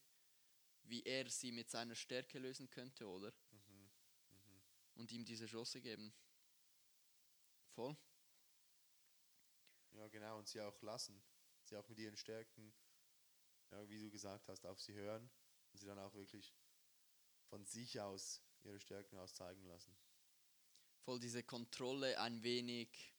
[0.84, 3.32] wie er sie mit seiner Stärke lösen könnte, oder?
[3.50, 3.90] Mhm.
[4.28, 4.62] Mhm.
[4.94, 6.14] Und ihm diese Chance geben.
[7.74, 7.96] Voll.
[9.92, 11.20] Ja, genau, und sie auch lassen.
[11.64, 12.72] Sie auch mit ihren Stärken,
[13.72, 15.28] ja, wie du gesagt hast, auf sie hören
[15.72, 16.54] und sie dann auch wirklich
[17.48, 19.96] von sich aus ihre Stärken aus zeigen lassen.
[21.04, 23.12] Voll diese Kontrolle ein wenig,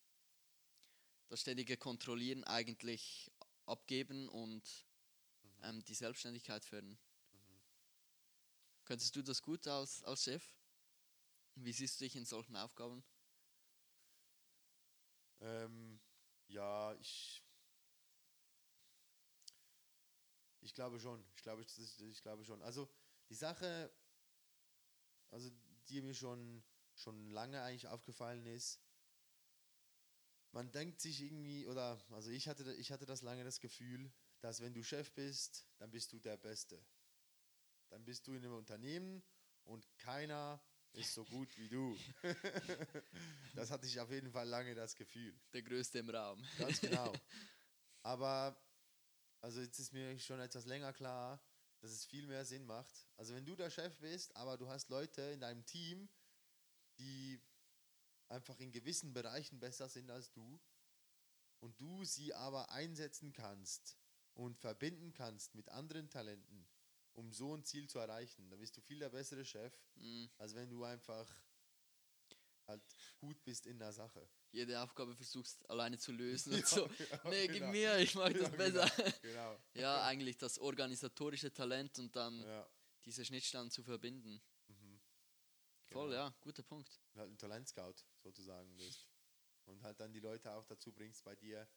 [1.28, 3.30] das ständige Kontrollieren eigentlich
[3.66, 4.64] abgeben und
[5.44, 5.64] Mhm.
[5.64, 6.98] ähm, die Selbstständigkeit fördern.
[7.32, 7.62] Mhm.
[8.86, 10.54] Könntest du das gut als, als Chef?
[11.56, 13.04] Wie siehst du dich in solchen Aufgaben?
[15.42, 16.00] Ähm,
[16.48, 17.44] ja, ich.
[20.62, 21.24] Ich glaube schon.
[21.36, 22.62] Ich glaube, ich, ich glaube schon.
[22.62, 22.90] Also
[23.30, 23.92] die Sache,
[25.32, 25.52] also
[25.90, 26.64] die mir schon,
[26.96, 28.80] schon lange eigentlich aufgefallen ist,
[30.52, 34.62] man denkt sich irgendwie, oder also ich hatte, ich hatte das lange das Gefühl, dass
[34.62, 36.80] wenn du Chef bist, dann bist du der Beste.
[37.90, 39.24] Dann bist du in einem Unternehmen
[39.64, 41.98] und keiner ist so gut wie du.
[43.56, 45.34] das hatte ich auf jeden Fall lange das Gefühl.
[45.54, 46.44] Der Größte im Raum.
[46.60, 47.12] Ganz genau.
[48.04, 48.56] Aber,
[49.42, 51.42] also jetzt ist mir schon etwas länger klar,
[51.80, 53.08] dass es viel mehr Sinn macht.
[53.18, 56.08] Also wenn du der Chef bist, aber du hast Leute in deinem Team,
[57.04, 57.42] die
[58.30, 60.60] einfach in gewissen Bereichen besser sind als du
[61.60, 63.98] und du sie aber einsetzen kannst
[64.34, 66.66] und verbinden kannst mit anderen Talenten,
[67.14, 70.56] um so ein Ziel zu erreichen, dann bist du viel der bessere Chef, Mm, als
[70.56, 71.30] wenn du einfach
[72.66, 72.82] halt
[73.20, 74.28] gut bist in der Sache.
[74.52, 76.88] Jede Aufgabe versuchst alleine zu lösen Ja, und so.
[76.88, 77.72] ja, nee, gib genau.
[77.72, 78.86] mir, ich mach das Ja, besser.
[79.22, 79.60] Genau.
[79.76, 82.68] Ja, eigentlich das organisatorische Talent und dann Ja.
[83.06, 84.42] diese Schnittstellen zu verbinden.
[85.94, 86.24] Voll, Genau.
[86.24, 87.00] ja, guter Punkt.
[87.14, 89.08] Und halt ein Talentscout sozusagen bist.
[89.66, 91.68] Und halt dann die Leute auch dazu bringst, bei dir,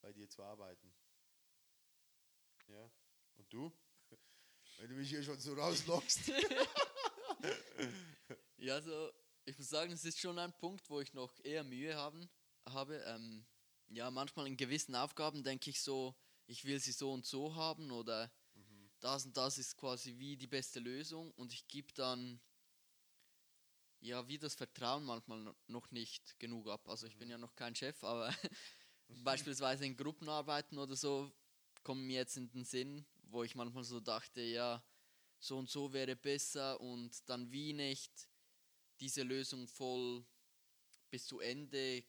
[0.00, 0.92] bei dir zu arbeiten.
[2.68, 2.90] Ja.
[3.36, 3.72] Und du?
[4.78, 6.32] Wenn du mich hier schon so rauslockst.
[8.60, 9.10] Ja, also
[9.46, 12.28] ich muss sagen, es ist schon ein Punkt, wo ich noch eher Mühe haben,
[12.68, 12.96] habe.
[13.06, 13.46] Ähm,
[13.88, 16.14] ja, manchmal in gewissen Aufgaben denke ich so,
[16.46, 18.90] ich will sie so und so haben oder mhm.
[19.00, 22.38] das und das ist quasi wie die beste Lösung und ich gebe dann
[24.00, 26.88] ja wie das Vertrauen manchmal no- noch nicht genug ab.
[26.88, 28.34] Also ich bin ja noch kein Chef, aber
[29.08, 31.32] beispielsweise in Gruppenarbeiten oder so
[31.82, 34.82] kommen mir jetzt in den Sinn, wo ich manchmal so dachte, ja,
[35.40, 38.28] so und so wäre besser und dann wie nicht
[39.00, 40.24] diese Lösung voll
[41.10, 42.04] bis zu Ende,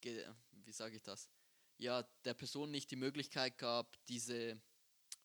[0.00, 0.26] ge-
[0.64, 1.28] wie sage ich das,
[1.78, 4.60] ja, der Person nicht die Möglichkeit gab, diese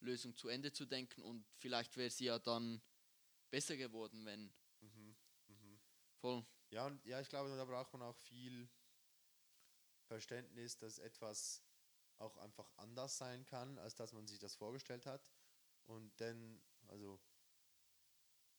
[0.01, 2.81] Lösung zu Ende zu denken und vielleicht wäre sie ja dann
[3.49, 5.15] besser geworden, wenn Mhm.
[5.47, 5.79] Mhm.
[6.21, 6.45] voll.
[6.69, 8.69] Ja, und ja, ich glaube, da braucht man auch viel
[10.07, 11.63] Verständnis, dass etwas
[12.17, 15.21] auch einfach anders sein kann, als dass man sich das vorgestellt hat.
[15.85, 17.19] Und dann, also,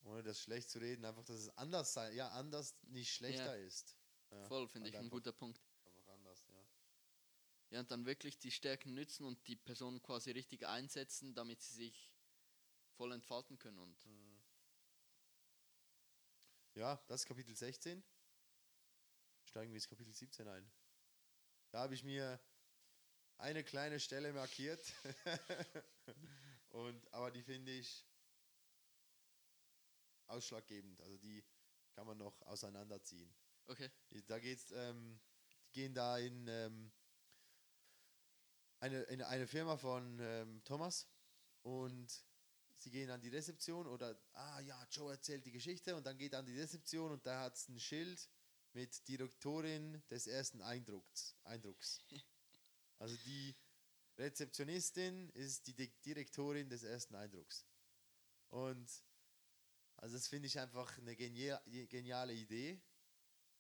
[0.05, 3.96] ohne das schlecht zu reden, einfach, dass es anders sein, ja, anders nicht schlechter ist.
[4.31, 5.61] Ja, Voll, finde ich ein guter Punkt.
[5.85, 6.64] Einfach anders, ja.
[7.70, 11.74] Ja, und dann wirklich die Stärken nützen und die Person quasi richtig einsetzen, damit sie
[11.74, 12.11] sich
[12.96, 13.79] voll entfalten können.
[13.79, 14.27] Und Mhm.
[16.78, 18.04] Ja, das ist Kapitel 16.
[19.42, 20.70] Steigen wir ins Kapitel 17 ein.
[21.72, 22.40] Da habe ich mir
[23.36, 24.80] eine kleine Stelle markiert.
[26.68, 28.06] Und, aber die finde ich
[30.28, 31.00] ausschlaggebend.
[31.00, 31.44] Also die
[31.94, 33.34] kann man noch auseinanderziehen.
[33.66, 33.90] okay.
[34.28, 35.18] Da geht's, ähm,
[35.64, 36.92] die gehen da in, ähm,
[38.78, 41.08] eine, in eine Firma von ähm, Thomas
[41.62, 42.24] und
[42.78, 46.34] sie gehen an die Rezeption oder, ah ja, Joe erzählt die Geschichte und dann geht
[46.34, 48.28] an die Rezeption und da hat es ein Schild
[48.72, 51.36] mit Direktorin des ersten Eindrucks.
[51.44, 52.00] Eindrucks.
[53.00, 53.54] Also die
[54.18, 57.64] Rezeptionistin ist die Di- Direktorin des ersten Eindrucks.
[58.48, 58.90] Und
[59.98, 62.80] also das finde ich einfach eine genia geniale Idee,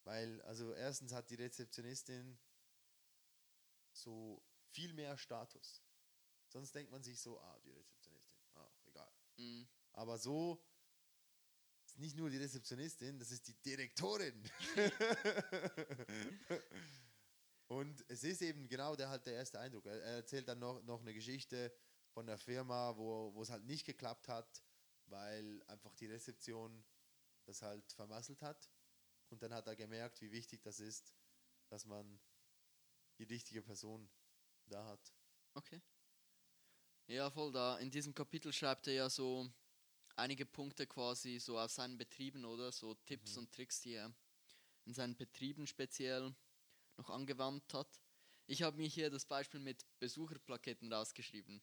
[0.02, 2.36] weil also erstens hat die Rezeptionistin
[3.92, 5.82] so viel mehr Status.
[6.48, 7.97] Sonst denkt man sich so, ah, die Rezeptionistin,
[9.98, 10.64] Aber so
[11.84, 14.48] ist nicht nur die Rezeptionistin, das ist die Direktorin.
[17.66, 19.86] Und es ist eben genau der halt der erste Eindruck.
[19.86, 21.76] Er, er erzählt dann noch, noch eine Geschichte
[22.12, 24.62] von der Firma, wo, wo es halt nicht geklappt hat,
[25.06, 26.84] weil einfach die Rezeption
[27.44, 28.70] das halt vermasselt hat.
[29.30, 31.12] Und dann hat er gemerkt, wie wichtig das ist,
[31.70, 32.20] dass man
[33.18, 34.08] die richtige Person
[34.66, 35.12] da hat.
[35.54, 35.82] Okay.
[37.08, 37.78] Ja, voll da.
[37.78, 39.52] In diesem Kapitel schreibt er ja so
[40.18, 42.72] einige Punkte quasi so aus seinen Betrieben, oder?
[42.72, 44.12] So Tipps und Tricks, die er
[44.84, 46.34] in seinen Betrieben speziell
[46.96, 48.00] noch angewandt hat.
[48.46, 51.62] Ich habe mir hier das Beispiel mit Besucherplaketten rausgeschrieben.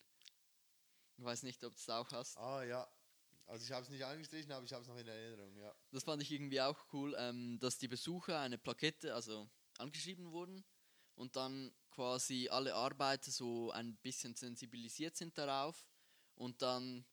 [1.17, 2.37] Ich weiß nicht, ob du es auch hast.
[2.37, 2.87] Ah ja,
[3.47, 5.73] also ich habe es nicht angestrichen, aber ich habe es noch in Erinnerung, ja.
[5.91, 10.63] Das fand ich irgendwie auch cool, ähm, dass die Besucher eine Plakette, also angeschrieben wurden
[11.15, 15.87] und dann quasi alle Arbeiter so ein bisschen sensibilisiert sind darauf
[16.35, 17.05] und dann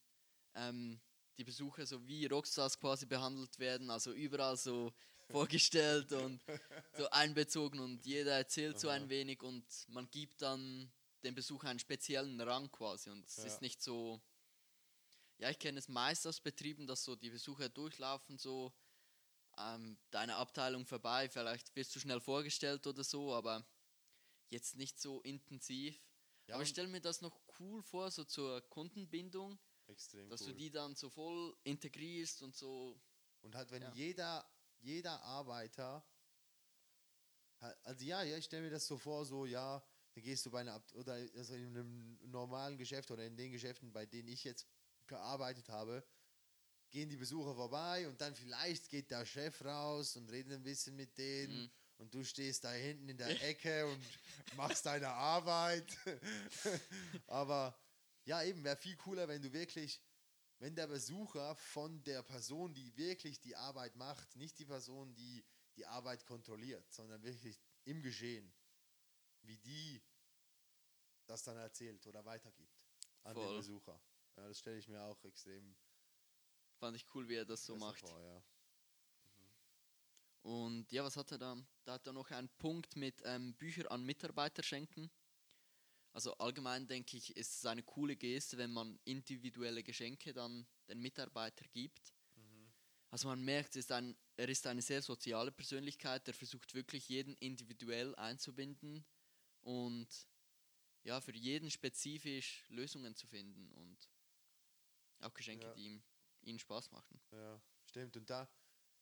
[0.55, 1.01] ähm,
[1.37, 4.93] die Besucher so wie Rockstars quasi behandelt werden, also überall so
[5.29, 6.41] vorgestellt und
[6.95, 10.91] so einbezogen und jeder erzählt so ein wenig und man gibt dann
[11.23, 13.45] dem Besucher einen speziellen Rang quasi und es Ja.
[13.45, 14.21] ist nicht so
[15.39, 18.71] ja, ich kenne es meist aus Betrieben, dass so die Besucher durchlaufen, so
[19.57, 23.65] ähm, deine Abteilung vorbei, vielleicht wirst du schnell vorgestellt oder so, aber
[24.49, 25.99] jetzt nicht so intensiv.
[26.47, 29.59] Ja, aber ich stelle mir das noch cool vor, so zur Kundenbindung,
[29.93, 30.47] Extrem dass cool.
[30.47, 32.99] du die dann so voll integrierst und so.
[33.41, 33.91] Und halt, wenn Ja.
[33.93, 36.03] jeder, jeder Arbeiter,
[37.83, 39.81] also ja, ja, ich stelle mir das so vor, so ja,
[40.13, 43.91] dann gehst du bei einer, oder also in einem normalen Geschäft oder in den Geschäften,
[43.93, 44.67] bei denen ich jetzt
[45.07, 46.03] gearbeitet habe,
[46.89, 50.95] gehen die Besucher vorbei und dann vielleicht geht der Chef raus und redet ein bisschen
[50.95, 51.71] mit denen Mhm.
[51.97, 54.03] und du stehst da hinten in der Ecke und
[54.55, 55.85] machst deine Arbeit.
[57.27, 57.75] Aber
[58.25, 60.01] ja, eben, wäre viel cooler, wenn du wirklich,
[60.59, 65.43] wenn der Besucher von der Person, die wirklich die Arbeit macht, nicht die Person, die
[65.75, 68.53] die Arbeit kontrolliert, sondern wirklich im Geschehen,
[69.41, 70.01] wie die
[71.25, 72.85] das dann erzählt oder weitergibt
[73.23, 73.57] an den Voll.
[73.57, 74.01] Besucher.
[74.35, 75.75] Ja, das stelle ich mir auch extrem
[76.83, 77.99] Fand ich cool, wie er das so macht.
[77.99, 78.43] vor, ja.
[80.41, 81.57] Und ja, was hat er da?
[81.85, 85.09] Da hat er noch einen Punkt mit ähm, Bücher an Mitarbeiter schenken.
[86.13, 90.99] Also allgemein denke ich, ist es eine coole Geste, wenn man individuelle Geschenke dann den
[90.99, 92.13] Mitarbeiter gibt.
[93.09, 97.35] Also man merkt, ist ein, er ist eine sehr soziale Persönlichkeit, der versucht wirklich jeden
[97.37, 99.05] individuell einzubinden
[99.61, 100.07] und
[101.03, 104.09] ja, für jeden spezifisch Lösungen zu finden und
[105.19, 105.73] auch Geschenke, Ja.
[105.73, 106.03] die ihm,
[106.41, 107.21] ihnen Spaß machen.
[107.31, 108.17] Ja, stimmt.
[108.17, 108.49] Und da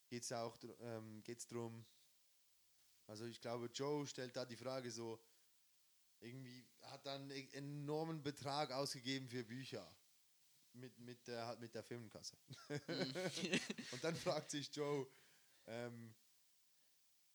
[0.08, 1.86] geht es auch ähm, geht's drum.
[3.06, 5.18] Also ich glaube, Joe stellt da die Frage so,
[6.20, 9.86] irgendwie hat dann einen enormen Betrag ausgegeben für Bücher.
[10.74, 12.34] Mit, mit, der, mit der Firmenkasse.
[13.92, 15.06] Und dann fragt sich Joe,
[15.66, 16.14] ähm,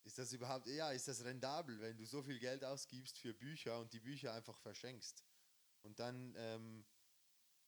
[0.04, 3.80] ist das überhaupt, ja, ist das rendabel, wenn du so viel Geld ausgibst für Bücher
[3.80, 5.24] und die Bücher einfach verschenkst?
[5.84, 6.84] Und dann ähm,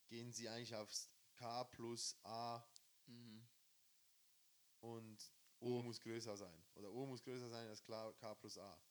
[0.08, 2.65] gehen sie eigentlich aufs K plus A
[3.10, 3.48] Mhm.
[4.82, 6.63] und O muss größer sein.
[6.76, 8.82] Oder O muss größer sein als K, K plus A.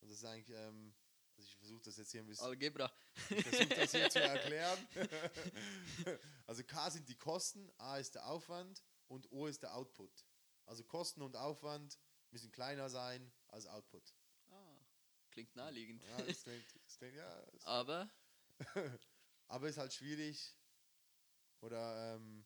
[0.00, 0.94] Und das ist eigentlich, ähm,
[1.40, 2.92] also ich versuche das jetzt hier ein bisschen, Algebra.
[3.30, 4.88] ich versuche das hier zu erklären.
[6.46, 10.26] also K sind die Kosten, A ist der Aufwand und O ist der Output.
[10.66, 11.98] Also Kosten und Aufwand
[12.30, 14.14] müssen kleiner sein als Output.
[14.50, 14.76] Ah,
[15.30, 16.04] klingt naheliegend.
[16.04, 18.10] Ja, das klingt, das klingt, ja, das Aber
[19.48, 20.54] aber ist halt schwierig.
[21.62, 22.44] Oder, ähm,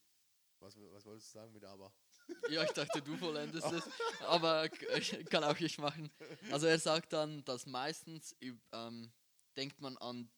[0.61, 1.92] was, was wolltest du sagen mit aber?
[2.50, 3.84] Ja, ich dachte, du vollendest es.
[4.20, 4.68] Aber
[5.30, 6.10] kann auch ich machen.
[6.50, 8.36] Also er sagt dann, dass meistens
[8.72, 9.10] ähm,
[9.56, 10.30] denkt man an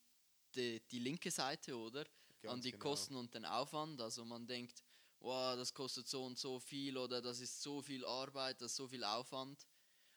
[0.54, 2.00] die, die linke Seite, oder?
[2.46, 2.82] an Ganz die genau.
[2.82, 4.00] Kosten und den Aufwand.
[4.00, 4.82] Also man denkt,
[5.20, 8.76] wow, das kostet so und so viel oder das ist so viel Arbeit, das ist
[8.76, 9.66] so viel Aufwand.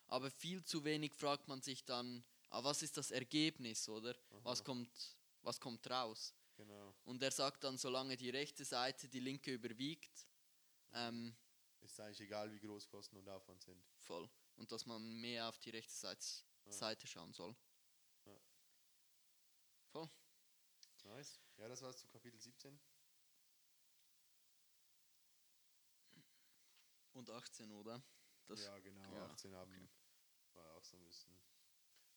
[0.08, 4.16] Aber viel zu wenig fragt man sich dann, ah, was ist das Ergebnis, oder?
[4.44, 4.90] Was kommt,
[5.42, 6.34] was kommt raus?
[6.58, 6.94] Genau.
[7.06, 10.28] Und er sagt dann, solange die rechte Seite die linke überwiegt,
[10.94, 11.36] ähm,
[11.90, 13.84] Ist eigentlich egal, wie groß Kosten und Aufwand sind.
[13.98, 14.30] voll.
[14.56, 16.26] Und dass man mehr auf die rechte Seite,
[16.70, 17.56] Seite schauen soll.
[19.92, 20.10] Voll.
[21.04, 21.40] Nice.
[21.58, 22.80] Ja, das war's zu Kapitel 17.
[27.14, 28.04] Und 18, oder?
[28.46, 29.12] Das, ja, genau.
[29.14, 29.90] ja, 18 haben
[30.54, 31.36] war auch so ein bisschen.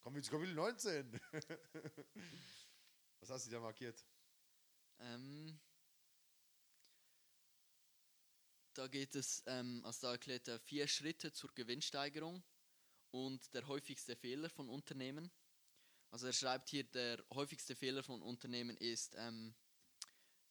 [0.01, 1.21] Kommen wir zu Kapitel 19.
[3.21, 4.05] Was hast du da markiert?
[4.99, 5.59] Ähm,
[8.75, 12.43] da geht es, ähm, also da erklärt er vier Schritte zur Gewinnsteigerung
[13.11, 15.31] und der häufigste Fehler von Unternehmen.
[16.11, 19.55] Also er schreibt hier, der häufigste Fehler von Unternehmen ist, ähm,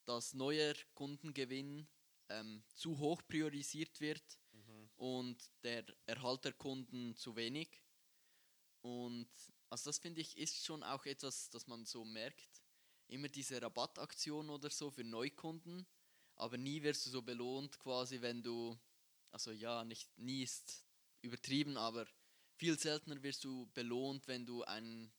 [0.05, 1.87] dass neuer Kundengewinn
[2.29, 4.39] ähm, zu hoch priorisiert wird
[5.01, 7.81] und der Erhalt der Kunden zu wenig.
[8.81, 9.29] Und
[9.69, 12.61] also das finde ich ist schon auch etwas, das man so merkt.
[13.07, 15.85] Immer diese Rabattaktion oder so für Neukunden,
[16.41, 18.75] aber nie wirst du so belohnt quasi, wenn du,
[19.29, 20.83] also ja, nicht nie ist
[21.21, 22.07] übertrieben, aber
[22.55, 25.13] viel seltener wirst du belohnt, wenn du ein,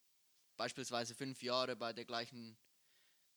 [0.56, 2.58] beispielsweise fünf Jahre bei der gleichen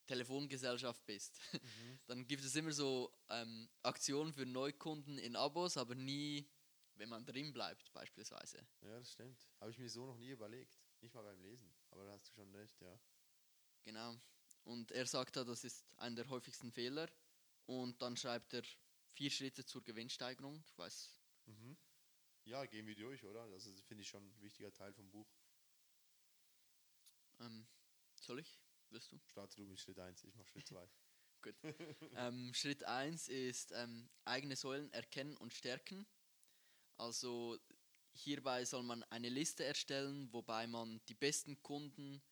[0.08, 1.40] Telefongesellschaft bist.
[2.08, 6.50] Dann gibt es immer so ähm, Aktionen für Neukunden in Abos, aber nie,
[6.96, 8.66] wenn man drin bleibt, beispielsweise.
[8.82, 9.48] Ja, das stimmt.
[9.60, 10.80] Habe ich mir so noch nie überlegt.
[11.02, 11.72] Nicht mal beim Lesen.
[11.92, 13.00] Aber da hast du schon recht, ja.
[13.84, 14.16] Genau.
[14.64, 17.08] Und er sagt da, das ist einer der häufigsten Fehler.
[17.66, 18.64] Und dann schreibt er
[19.14, 20.64] vier Schritte zur Gewinnsteigerung.
[20.66, 21.20] Ich weiß.
[21.46, 21.78] Mhm.
[22.46, 23.50] Ja, gehen wir durch, oder?
[23.50, 25.28] Das ist, finde ich, schon ein wichtiger Teil vom Buch.
[27.40, 27.68] Ähm,
[28.16, 28.60] soll ich?
[28.90, 29.20] Wirst du?
[29.26, 30.88] Starte du mit Schritt 1, ich mache Schritt 2.
[31.42, 31.56] Gut.
[32.16, 36.08] ähm, Schritt 1 ist ähm, eigene Säulen erkennen und stärken.
[36.98, 37.58] Also
[38.14, 42.24] hierbei soll man eine Liste erstellen, wobei man die besten Kunden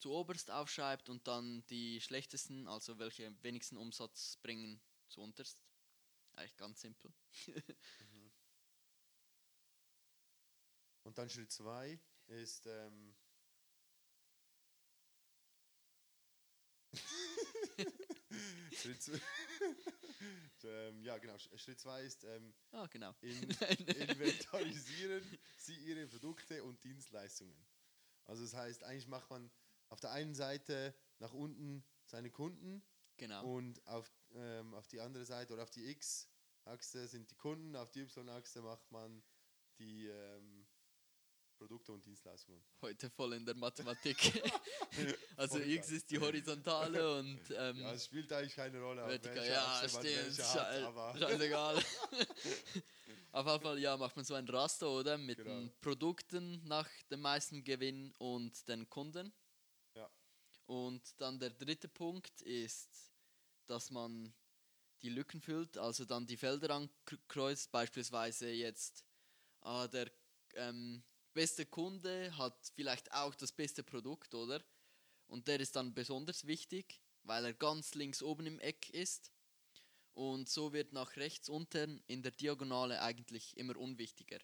[0.00, 5.58] zu oberst aufschreibt und dann die schlechtesten, also welche am wenigsten Umsatz bringen, zu unterst.
[6.34, 7.12] Eigentlich ganz simpel.
[11.02, 11.98] Und dann Schritt 2
[12.28, 12.66] ist.
[12.66, 13.14] Ähm,
[18.72, 19.20] Schritt zwei-
[20.64, 21.36] ähm, ja, genau.
[21.38, 23.14] Schritt 2 ist ähm, Ah, genau.
[23.20, 27.66] in, inventarisieren Sie Ihre Produkte und Dienstleistungen.
[28.26, 29.50] Also das heißt, eigentlich macht man
[29.90, 32.82] auf der einen Seite nach unten seine Kunden
[33.16, 33.44] genau.
[33.44, 37.90] und auf, ähm, auf die andere Seite oder auf die X-Achse sind die Kunden, auf
[37.90, 39.22] die Y-Achse macht man
[39.78, 40.66] die ähm,
[41.60, 42.62] Produkte und Dienstleistungen.
[42.80, 44.16] Heute voll in der Mathematik.
[45.36, 45.96] also Voll X geil.
[45.98, 49.46] ist die horizontale und ähm, Ja, es spielt eigentlich keine Rolle, vertikal.
[49.46, 50.04] Ja, stimmt.
[50.04, 51.76] welche hat, scheißegal.
[53.32, 55.18] Auf jeden Fall, ja, macht man so ein Raster, oder?
[55.18, 55.50] Mit Genau.
[55.50, 59.30] den Produkten nach dem meisten Gewinn und den Kunden.
[60.70, 63.12] Und dann der dritte Punkt ist,
[63.66, 64.32] dass man
[65.02, 69.04] die Lücken füllt, also dann die Felder ankreuzt, beispielsweise jetzt
[69.62, 70.08] ah, der
[70.54, 71.02] ähm,
[71.34, 74.62] beste Kunde hat vielleicht auch das beste Produkt, oder?
[75.26, 79.32] Und der ist dann besonders wichtig, weil er ganz links oben im Eck ist.
[80.12, 84.38] Und so wird nach rechts unten in der Diagonale eigentlich immer unwichtiger.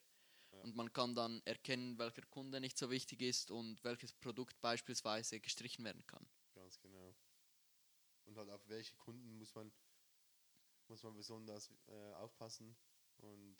[0.66, 5.38] Und man kann dann erkennen, welcher Kunde nicht so wichtig ist und welches Produkt beispielsweise
[5.38, 6.26] gestrichen werden kann.
[6.56, 7.14] ganz genau.
[8.24, 9.72] Und halt auf welche Kunden muss man
[10.88, 12.76] muss man besonders äh, aufpassen
[13.18, 13.56] und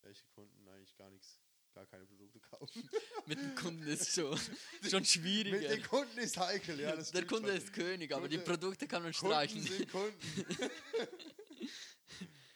[0.00, 1.40] welche Kunden eigentlich gar nichts,
[1.74, 2.88] gar keine Produkte kaufen.
[3.26, 4.36] Mit dem Kunden ist schon,
[4.82, 5.68] schon Mit schwieriger.
[5.68, 6.96] den Kunden ist heikel, ja.
[6.96, 9.62] Der Kunde ist König, aber die Produkte kann man Kunden streichen.
[9.62, 10.18] sind Kunden.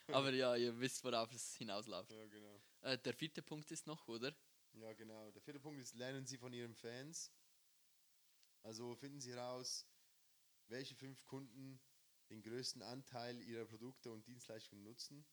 [0.09, 2.13] Aber ja, ihr wisst, worauf es hinausläuft.
[2.13, 2.61] ja, genau.
[2.85, 4.35] Äh, der vierte Punkt ist noch, oder?
[4.75, 5.31] Ja, genau.
[5.31, 7.33] Der vierte Punkt ist, lernen Sie von Ihren Fans.
[8.63, 9.87] Also finden Sie heraus,
[10.69, 11.81] welche fünf Kunden
[12.29, 15.25] den größten Anteil Ihrer Produkte und Dienstleistungen nutzen.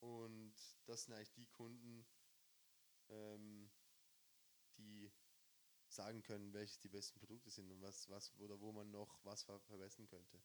[0.00, 0.54] Und
[0.86, 2.04] das sind eigentlich die Kunden,
[3.10, 3.70] ähm,
[4.76, 5.12] die
[5.88, 9.44] sagen können, welches die besten Produkte sind und was, was oder wo man noch was
[9.44, 10.40] ver verbessern könnte.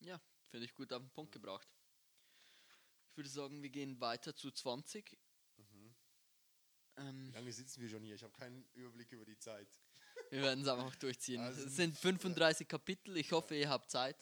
[0.00, 0.20] Ja,
[0.50, 1.68] finde ich gut auf den Punkt gebracht.
[3.16, 5.16] Ich würde sagen, wir gehen weiter zu 20.
[6.98, 8.14] Ähm, Wie lange sitzen wir schon hier?
[8.14, 9.66] Ich habe keinen Überblick über die Zeit.
[10.30, 11.40] wir werden es einfach durchziehen.
[11.40, 13.16] Also, es sind 35 Kapitel.
[13.16, 14.18] Ich hoffe, ihr habt Zeit.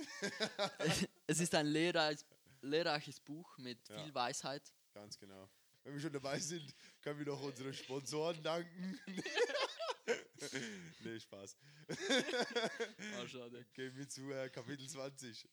[1.26, 2.20] es ist ein lehrreich,
[2.62, 4.00] lehrreiches Buch mit Ja.
[4.00, 4.72] viel Weisheit.
[4.92, 5.50] Ganz genau.
[5.82, 9.00] Wenn wir schon dabei sind, können wir noch unsere Sponsoren danken.
[11.00, 11.56] nee, Spaß.
[13.18, 13.66] Ah, schade.
[13.72, 15.48] Gehen wir zu äh, Kapitel 20.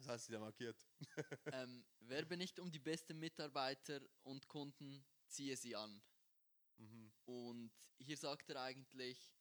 [0.00, 0.86] Was hast du da markiert?
[1.52, 6.02] ähm, werbe nicht um die besten Mitarbeiter und Kunden, ziehe sie an.
[6.78, 7.12] Mhm.
[7.26, 9.34] Und hier sagt er eigentlich,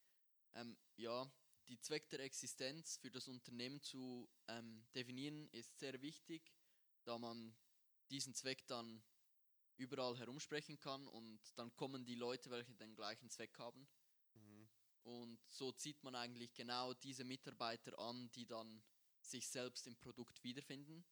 [0.55, 1.31] ähm, ja,
[1.69, 6.53] die Zweck der Existenz für das Unternehmen zu ähm, definieren ist sehr wichtig,
[7.05, 7.55] da man
[8.09, 9.01] diesen Zweck dann
[9.77, 13.87] überall herumsprechen kann und dann kommen die Leute, welche den gleichen Zweck haben.
[14.33, 14.69] Mhm.
[15.03, 18.83] Und so zieht man eigentlich genau diese Mitarbeiter an, die dann
[19.29, 21.05] sich selbst im Produkt wiederfinden.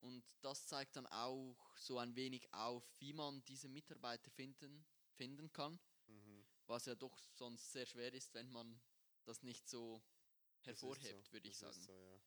[0.00, 4.84] Und das zeigt dann auch so ein wenig auf, wie man diese Mitarbeiter finden,
[5.16, 5.78] finden kann,
[6.08, 6.44] Mhm.
[6.66, 8.80] was ja doch sonst sehr schwer ist, wenn man
[9.24, 10.02] das nicht so
[10.62, 11.82] hervorhebt, so, würde ich das sagen.
[11.84, 12.20] So, ja.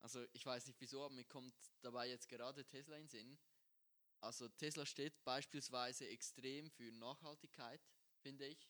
[0.00, 3.38] Also ich weiß nicht wieso, aber mir kommt dabei jetzt gerade Tesla in den Sinn.
[4.20, 7.80] Also Tesla steht beispielsweise extrem für Nachhaltigkeit,
[8.20, 8.68] finde ich.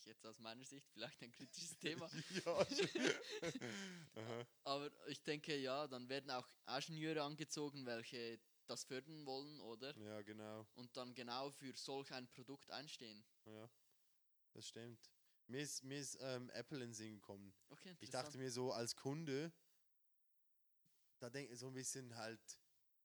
[0.00, 2.10] Ich jetzt aus meiner Sicht vielleicht ein kritisches Thema.
[4.64, 9.94] Aber ich denke, ja, dann werden auch Ingenieure angezogen, welche das fördern wollen, oder?
[9.98, 10.66] ja, genau.
[10.74, 13.24] Und dann genau für solch ein Produkt einstehen.
[13.44, 13.68] Ja,
[14.54, 15.10] das stimmt.
[15.48, 17.52] Mir ist, mir ist ähm, Apple in den Sinn gekommen.
[17.68, 19.52] Okay, Ich dachte mir so als Kunde,
[21.18, 22.40] da denke ich so ein bisschen halt,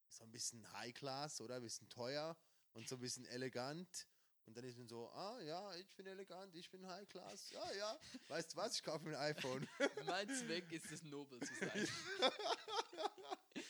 [0.08, 2.38] so ein bisschen High Class oder ein bisschen teuer
[2.72, 4.06] und so ein bisschen elegant.
[4.46, 7.72] Und dann ist man so, ah ja, ich bin elegant, ich bin High Class, ja,
[7.72, 7.98] ja.
[8.28, 9.68] Weißt du was, ich kaufe mir ein iPhone.
[10.06, 11.88] mein Zweck ist es, nobel zu sein.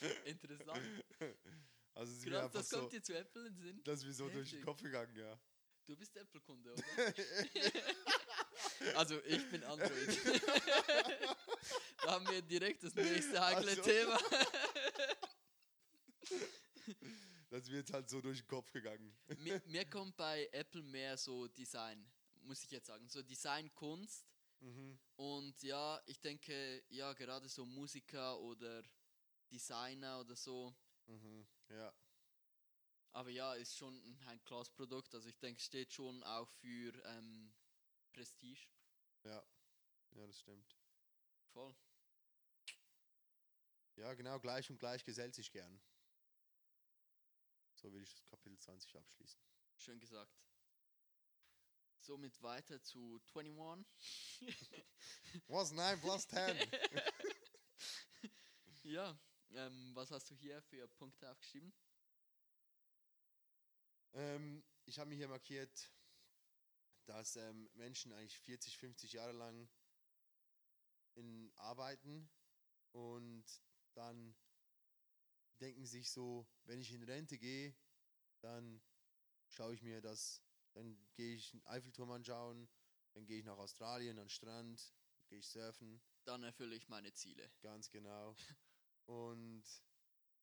[0.27, 1.05] Interessant.
[1.95, 3.81] Also es Krass, das kommt so, dir zu Apple in den Sinn?
[3.85, 4.65] das ist mir so durch den Heftig.
[4.65, 5.39] Kopf gegangen, ja.
[5.87, 6.83] Du bist Apple-Kunde, oder?
[8.97, 10.19] also ich bin Android.
[12.03, 13.83] da haben wir direkt das nächste heikle Also.
[13.83, 14.19] Thema.
[17.67, 19.19] Ist mir jetzt halt so durch den Kopf gegangen.
[19.41, 22.09] mir, mir kommt bei Apple mehr so Design,
[22.43, 23.09] muss ich jetzt sagen.
[23.09, 24.25] So Design-Kunst.
[24.61, 25.01] Mhm.
[25.17, 28.85] Und ja, ich denke, ja, gerade so Musiker oder
[29.51, 30.77] Designer oder so.
[31.07, 31.45] Mhm.
[31.69, 31.93] Ja,
[33.11, 35.13] Aber ja, ist schon ein High-Class-Produkt.
[35.17, 37.53] Also ich denke, steht schon auch für ähm,
[38.13, 38.69] Prestige.
[39.25, 39.45] ja.
[40.13, 40.77] Ja, das stimmt.
[41.53, 41.75] Voll.
[43.97, 45.81] Ja, genau, gleich und gleich gesellt sich gern.
[47.87, 49.41] So will ich das Kapitel 20 abschließen.
[49.77, 50.35] Schön gesagt.
[52.01, 53.87] Somit weiter zu 21.
[55.47, 55.71] Was?
[55.71, 56.43] 9 plus 10?
[58.83, 59.17] ja,
[59.51, 61.73] ähm, was hast du hier für Punkte aufgeschrieben?
[64.15, 65.93] ähm, ich habe mir hier markiert,
[67.05, 69.71] dass ähm, Menschen eigentlich 40, 50 Jahre lang
[71.15, 72.29] in arbeiten
[72.91, 73.45] und
[73.95, 74.35] dann
[75.59, 77.75] denken sich so, wenn ich in Rente gehe,
[78.41, 78.83] dann
[79.49, 80.43] schaue ich mir das,
[80.75, 82.69] dann gehe ich den Eiffelturm anschauen,
[83.15, 84.95] dann gehe ich nach Australien an den Strand,
[85.29, 87.51] gehe ich surfen, Dann erfülle ich meine Ziele.
[87.63, 88.37] ganz genau.
[89.07, 89.65] Und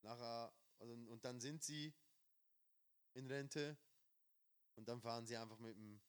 [0.01, 1.93] nachher, also, und dann sind sie
[3.13, 3.77] in Rente
[4.75, 6.01] und dann fahren sie einfach mit dem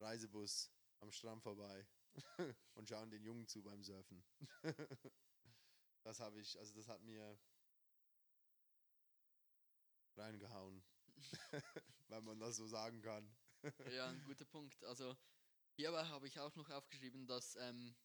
[0.00, 0.70] Reisebus
[1.00, 1.86] am Strand vorbei
[2.74, 4.22] und schauen den Jungen zu beim Surfen.
[6.02, 7.38] das habe ich, also das hat mir
[10.18, 10.82] reingehauen,
[12.08, 13.28] weil man das so sagen kann.
[13.90, 14.82] Ja, ein guter Punkt.
[14.84, 15.16] Also
[15.76, 17.96] hierbei habe ich auch noch aufgeschrieben, dass ähm,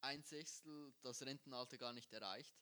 [0.00, 2.56] ein Sechstel das Rentenalter gar nicht erreicht.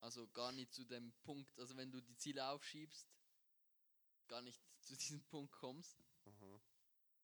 [0.00, 3.08] Also gar nicht zu dem Punkt, also wenn du die Ziele aufschiebst,
[4.26, 6.02] gar nicht zu diesem Punkt kommst.
[6.24, 6.60] Aha.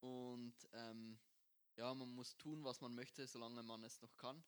[0.01, 1.19] Und ähm,
[1.77, 4.45] ja, man muss tun, was man möchte, solange man es noch kann.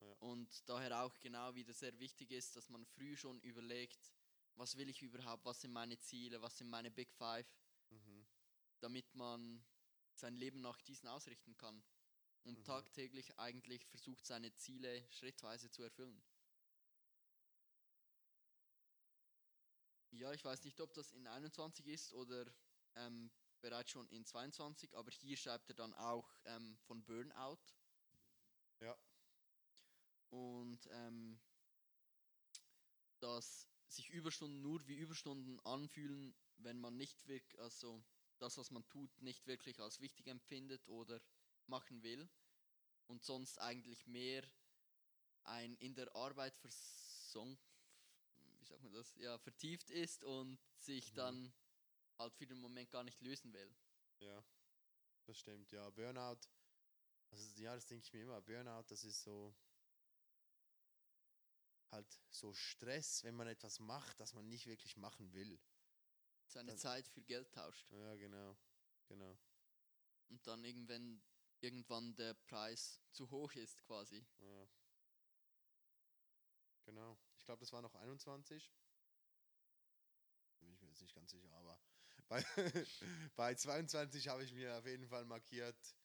[0.00, 0.12] Ja.
[0.20, 4.12] Und daher auch genau wieder sehr wichtig ist, dass man früh schon überlegt,
[4.58, 7.46] was will ich überhaupt, was sind meine Ziele, was sind meine Big Five,
[7.90, 8.26] Mhm.
[8.80, 9.64] damit man
[10.14, 11.82] sein Leben nach diesen ausrichten kann.
[12.44, 12.64] Und Mhm.
[12.64, 16.22] tagtäglich eigentlich versucht, seine Ziele schrittweise zu erfüllen.
[20.10, 22.46] Ja, ich weiß nicht, ob das in 21 ist oder
[22.96, 23.30] ähm,
[23.60, 27.58] bereits schon in 22, aber hier schreibt er dann auch ähm, von Burnout.
[28.80, 28.96] Ja.
[30.30, 31.38] Und ähm,
[33.20, 38.02] dass sich Überstunden nur wie Überstunden anfühlen, wenn man nicht wirklich, also
[38.38, 41.20] das, was man tut, nicht wirklich als wichtig empfindet oder
[41.66, 42.28] machen will.
[43.06, 44.44] Und sonst eigentlich mehr
[45.44, 47.58] ein in der Arbeit versonk,
[48.58, 51.16] wie sagt man das, ja, vertieft ist und sich Mhm.
[51.16, 51.54] dann
[52.18, 53.74] halt für den Moment gar nicht lösen will.
[54.20, 54.44] Ja,
[55.26, 55.90] das stimmt, ja.
[55.90, 56.40] Burnout,
[57.30, 58.40] also ja, das denke ich mir immer.
[58.42, 59.54] Burnout, das ist so
[61.90, 65.60] halt so Stress, wenn man etwas macht, das man nicht wirklich machen will.
[66.46, 67.90] Seine Dann- Zeit für Geld tauscht.
[67.90, 68.56] Ja, genau,
[69.06, 69.38] genau.
[70.28, 71.22] Und dann irgendwann,
[71.60, 74.26] irgendwann der Preis zu hoch ist quasi.
[74.38, 74.68] Ja.
[76.84, 77.18] Genau.
[77.36, 78.72] Ich glaube, das war noch 21.
[80.58, 81.80] Bin ich mir jetzt nicht ganz sicher, aber
[82.28, 82.44] bei,
[83.36, 85.96] bei 22 habe ich mir auf jeden Fall markiert.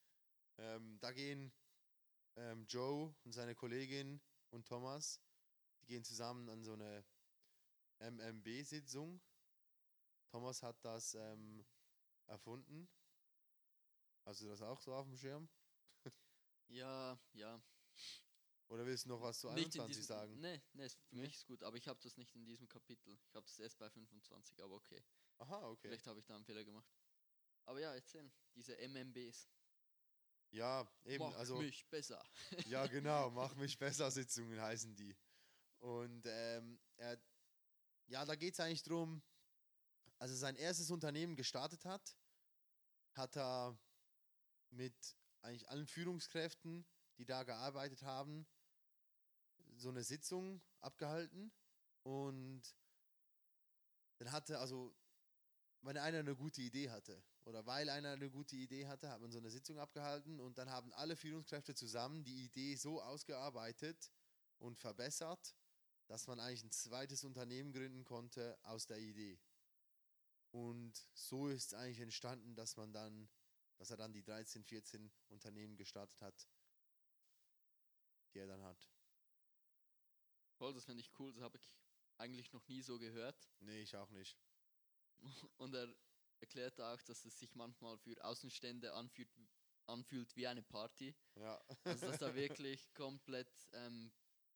[0.57, 1.51] Ähm, da gehen
[2.35, 4.21] ähm, Joe und seine Kollegin
[4.51, 5.19] und Thomas,
[5.83, 7.05] die gehen zusammen an so eine
[7.99, 9.21] MMB-Sitzung.
[10.29, 11.65] Thomas hat das ähm,
[12.27, 12.89] erfunden.
[14.25, 15.49] Hast du das auch so auf dem Schirm?
[16.69, 17.61] Ja, ja.
[18.69, 20.39] Oder willst du noch was zu Nicht in 21 diesem, sagen?
[20.39, 21.21] Nee, nee, für Nee?
[21.21, 23.19] mich ist gut, aber ich habe das nicht in diesem Kapitel.
[23.27, 25.03] Ich habe es erst bei 25, aber okay.
[25.37, 25.89] Aha, okay.
[25.89, 26.89] Vielleicht habe ich da einen Fehler gemacht.
[27.65, 28.31] Aber ja, erzähl.
[28.55, 29.49] Diese MMBs.
[30.51, 31.57] Ja, eben, Mach also.
[31.57, 32.23] mich besser.
[32.65, 35.15] Ja, genau, mach mich besser Sitzungen heißen die.
[35.83, 37.19] Und ähm, er,
[38.07, 39.21] ja, da geht es eigentlich drum,
[40.17, 42.15] als er sein erstes Unternehmen gestartet hat,
[43.15, 43.77] hat er
[44.69, 44.95] mit
[45.41, 46.85] eigentlich allen Führungskräften,
[47.17, 48.47] die da gearbeitet haben,
[49.75, 51.51] so eine Sitzung abgehalten.
[52.03, 52.61] Und
[54.19, 54.95] dann hatte, also,
[55.81, 59.33] wenn einer eine gute Idee hatte, oder weil einer eine gute Idee hatte, hat man
[59.33, 64.13] so eine Sitzung abgehalten und dann haben alle Führungskräfte zusammen die Idee so ausgearbeitet
[64.59, 65.53] und verbessert,
[66.13, 69.39] dass man eigentlich ein zweites Unternehmen gründen konnte aus der Idee.
[70.51, 73.27] Und so ist es eigentlich entstanden, dass man dann,
[73.77, 76.47] dass er dann die 13, 14 Unternehmen gestartet hat,
[78.31, 78.87] die er dann hat.
[80.59, 81.33] Voll, das finde ich cool.
[81.33, 81.73] Das habe ich
[82.19, 83.49] eigentlich noch nie so gehört.
[83.61, 84.37] Nee, ich auch nicht.
[85.57, 85.91] Und er
[86.41, 89.31] erklärt auch, dass es sich manchmal für Außenstände anfühlt,
[89.87, 91.15] anfühlt wie eine Party.
[91.37, 91.59] Ja.
[91.85, 94.13] Also dass da wirklich komplett ähm,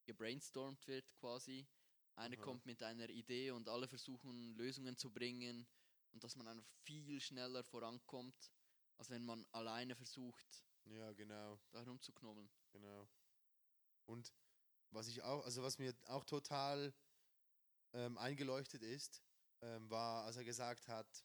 [0.08, 1.68] gebrainstormt wird quasi.
[2.16, 2.42] Einer Aha.
[2.42, 5.68] kommt mit einer Idee und alle versuchen Lösungen zu bringen
[6.12, 8.50] und dass man einfach viel schneller vorankommt,
[8.96, 11.60] als wenn man alleine versucht, ja, genau.
[11.70, 12.50] da herumzuknobbeln.
[12.72, 13.06] Genau.
[14.06, 14.32] Und
[14.90, 16.94] was ich auch, also was mir auch total
[17.92, 19.22] ähm, eingeleuchtet ist,
[19.60, 21.24] ähm, war, als er gesagt hat,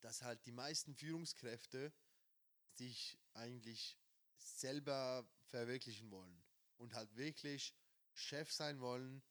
[0.00, 1.92] dass halt die meisten Führungskräfte
[2.72, 3.96] sich eigentlich
[4.36, 6.45] selber verwirklichen wollen
[6.78, 7.74] und halt wirklich
[8.12, 9.22] Chef sein wollen,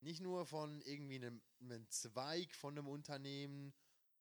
[0.00, 3.74] nicht nur von irgendwie einem, einem Zweig von einem Unternehmen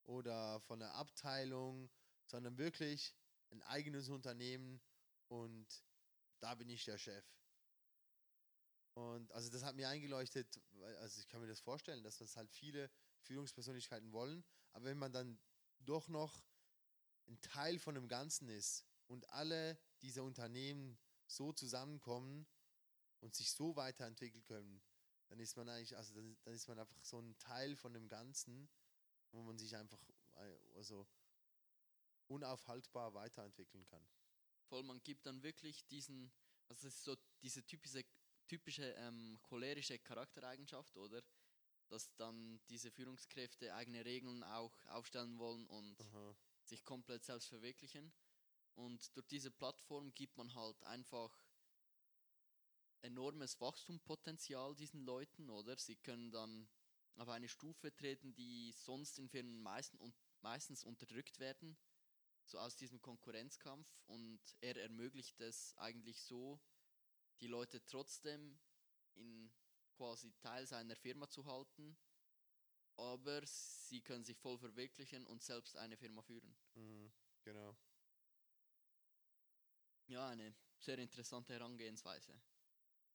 [0.05, 1.89] oder von einer Abteilung,
[2.26, 3.15] sondern wirklich
[3.51, 4.82] ein eigenes Unternehmen
[5.28, 5.67] und
[6.39, 7.26] da bin ich der Chef.
[8.93, 10.59] Und also das hat mir eingeleuchtet,
[10.99, 12.91] also ich kann mir das vorstellen, dass das halt viele
[13.22, 14.43] Führungspersönlichkeiten wollen,
[14.74, 15.39] aber wenn man dann
[15.80, 16.43] doch noch
[17.28, 20.97] ein Teil von dem Ganzen ist und alle diese Unternehmen
[21.28, 22.47] so zusammenkommen
[23.20, 24.82] und sich so weiterentwickeln können,
[25.28, 28.07] dann ist man eigentlich, also dann, dann ist man einfach so ein Teil von dem
[28.07, 28.70] Ganzen,
[29.32, 30.01] wo man sich einfach
[30.36, 31.07] äh, also
[32.28, 34.07] unaufhaltbar weiterentwickeln kann.
[34.67, 36.32] Voll, man gibt dann wirklich diesen,
[36.67, 38.03] also es ist so diese typische,
[38.47, 41.24] typische ähm, cholerische Charaktereigenschaft, oder?
[41.88, 46.36] Dass dann diese Führungskräfte eigene Regeln auch aufstellen wollen und Aha.
[46.63, 48.13] sich komplett selbst verwirklichen.
[48.76, 51.32] Und durch diese Plattform gibt man halt einfach
[53.02, 55.78] enormes Wachstumspotenzial diesen Leuten, oder?
[55.78, 56.70] Sie können dann
[57.16, 61.78] auf eine Stufe treten, die sonst in Firmen meisten und meistens unterdrückt werden,
[62.45, 63.88] so aus diesem Konkurrenzkampf.
[64.08, 66.60] Und er ermöglicht es eigentlich so,
[67.41, 68.60] die Leute trotzdem
[69.16, 69.52] in
[69.93, 71.97] quasi Teil seiner Firma zu halten,
[72.95, 76.56] aber sie können sich voll verwirklichen und selbst eine Firma führen.
[76.76, 77.12] Mhm.
[77.43, 77.78] Genau.
[80.08, 82.41] Ja, eine sehr interessante Herangehensweise.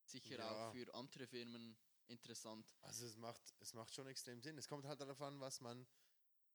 [0.04, 0.68] Sicher Ja.
[0.68, 1.76] auch für andere Firmen
[2.08, 2.66] interessant.
[2.82, 4.58] Also es macht, es macht schon extrem Sinn.
[4.58, 5.86] Es kommt halt darauf an, was man,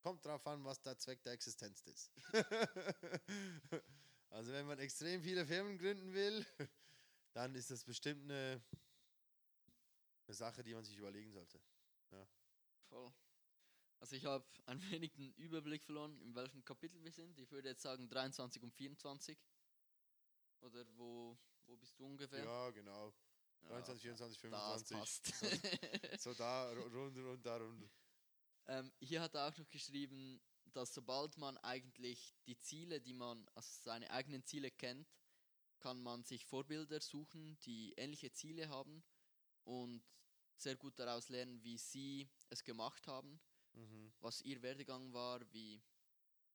[0.01, 2.11] kommt darauf an, was der Zweck der Existenz ist.
[4.29, 6.45] also wenn man extrem viele Firmen gründen will,
[7.33, 8.61] dann ist das bestimmt eine,
[10.27, 11.59] eine Sache, die man sich überlegen sollte.
[12.89, 13.13] Voll.
[13.99, 17.37] Also ich habe ein wenig den Überblick verloren, in welchem Kapitel wir sind.
[17.39, 19.37] Ich würde jetzt sagen 23 und 24.
[20.61, 22.43] Oder wo, wo bist du ungefähr?
[22.43, 23.13] Ja, genau.
[23.63, 24.85] Ja, 23, 24, das 25.
[24.85, 25.33] passt.
[26.15, 27.89] So da, ru- rund, rund, da, rund.
[28.67, 30.41] ähm, hier hat er auch noch geschrieben,
[30.73, 35.07] dass sobald man eigentlich die Ziele, die man, also seine eigenen Ziele kennt,
[35.79, 39.03] kann man sich Vorbilder suchen, die ähnliche Ziele haben
[39.63, 40.03] und
[40.57, 43.39] sehr gut daraus lernen, wie sie es gemacht haben,
[43.73, 45.81] Mhm, was ihr Werdegang war, wie,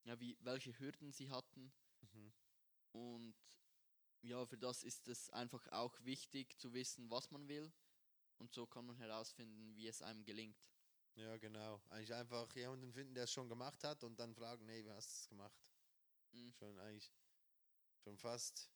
[0.05, 1.73] ja, wie, welche Hürden sie hatten.
[2.03, 2.33] mhm.
[2.93, 3.35] Und
[4.25, 7.73] ja, für das ist es einfach auch wichtig zu wissen, was man will.
[8.39, 10.59] Und so kann man herausfinden, wie es einem gelingt.
[11.15, 11.81] Ja, genau.
[11.91, 15.11] Eigentlich einfach jemanden finden, der es schon gemacht hat und dann fragen, hey, wie hast
[15.11, 15.63] du es gemacht?
[16.33, 16.53] Mhm.
[16.53, 17.13] Schon eigentlich,
[18.03, 18.71] schon fast,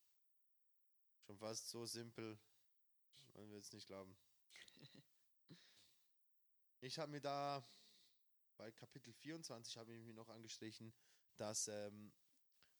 [1.26, 2.38] schon fast so simpel,
[3.34, 4.16] man will es nicht glauben.
[6.80, 7.66] Ich habe mir da
[8.56, 10.94] bei Kapitel 24 habe ich mir noch angestrichen,
[11.36, 12.12] dass ähm,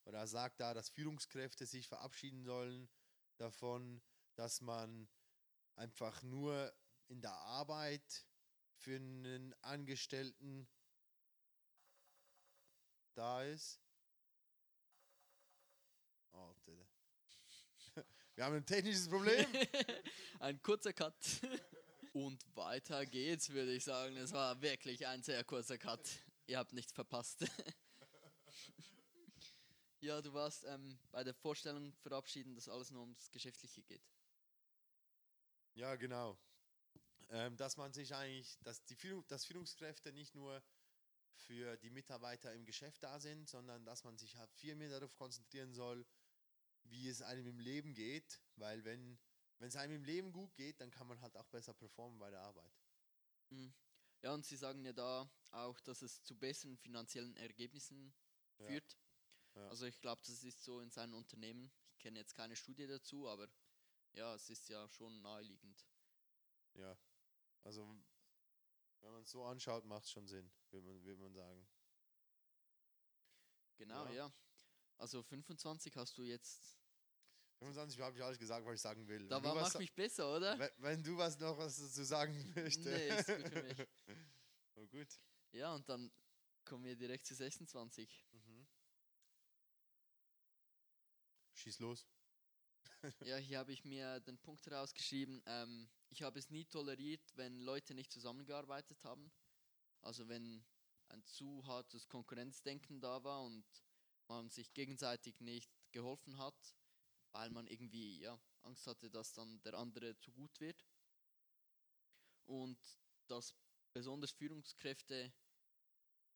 [0.08, 2.88] oder er sagt da, dass Führungskräfte sich verabschieden sollen
[3.36, 4.00] davon,
[4.36, 5.06] dass man
[5.76, 6.74] einfach nur
[7.08, 8.26] in der Arbeit
[8.74, 10.66] für einen Angestellten
[13.14, 13.82] da ist.
[16.32, 16.54] Oh.
[18.34, 19.46] Wir haben ein technisches Problem.
[20.40, 21.14] ein kurzer Cut.
[22.14, 24.16] Und weiter geht's, würde ich sagen.
[24.16, 26.00] Es war wirklich ein sehr kurzer Cut.
[26.46, 27.44] Ihr habt nichts verpasst.
[30.00, 34.10] Ja, du warst ähm, bei der Vorstellung verabschieden, dass alles nur ums Geschäftliche geht.
[35.74, 36.38] Ja, genau.
[37.28, 40.62] Ähm, dass man sich eigentlich, dass die Führung, dass Führungskräfte nicht nur
[41.34, 45.14] für die Mitarbeiter im Geschäft da sind, sondern dass man sich halt viel mehr darauf
[45.14, 46.06] konzentrieren soll,
[46.84, 49.20] wie es einem im Leben geht, weil wenn
[49.58, 52.30] wenn es einem im Leben gut geht, dann kann man halt auch besser performen bei
[52.30, 52.80] der Arbeit.
[53.50, 53.74] Mhm.
[54.22, 58.14] Ja, und Sie sagen ja da auch, dass es zu besseren finanziellen Ergebnissen
[58.58, 58.66] Ja.
[58.66, 58.98] führt.
[59.58, 59.68] Ja.
[59.68, 61.70] Also ich glaube, das ist so in seinem Unternehmen.
[61.92, 63.48] Ich kenne jetzt keine Studie dazu, aber
[64.12, 65.84] ja, es ist ja schon naheliegend.
[66.74, 66.96] Ja.
[67.64, 67.84] Also
[69.00, 71.66] wenn man es so anschaut, macht es schon Sinn, würde man, würde man sagen.
[73.76, 74.12] Genau, Ja.
[74.12, 74.32] ja.
[74.96, 76.76] Also 25 hast du jetzt.
[77.58, 79.28] 25 habe ich alles gesagt, was ich sagen will.
[79.28, 80.58] Da war, was macht mich besser, oder?
[80.58, 82.84] Wenn, wenn du was noch was dazu sagen möchtest.
[82.84, 83.88] Nee, ist gut für mich.
[84.76, 85.08] oh, gut.
[85.52, 86.10] Ja, und dann
[86.64, 88.26] kommen wir direkt zu 26.
[88.32, 88.47] Mhm.
[91.58, 92.06] Schieß los.
[93.20, 95.42] Ja, hier habe ich mir den Punkt herausgeschrieben.
[95.46, 99.30] Ähm, ich habe es nie toleriert, wenn Leute nicht zusammengearbeitet haben.
[100.00, 100.64] Also wenn
[101.08, 103.64] ein zu hartes Konkurrenzdenken da war und
[104.28, 106.76] man sich gegenseitig nicht geholfen hat,
[107.32, 110.86] weil man irgendwie ja, Angst hatte, dass dann der andere zu gut wird.
[112.44, 112.78] Und
[113.26, 113.54] dass
[113.92, 115.32] besonders Führungskräfte,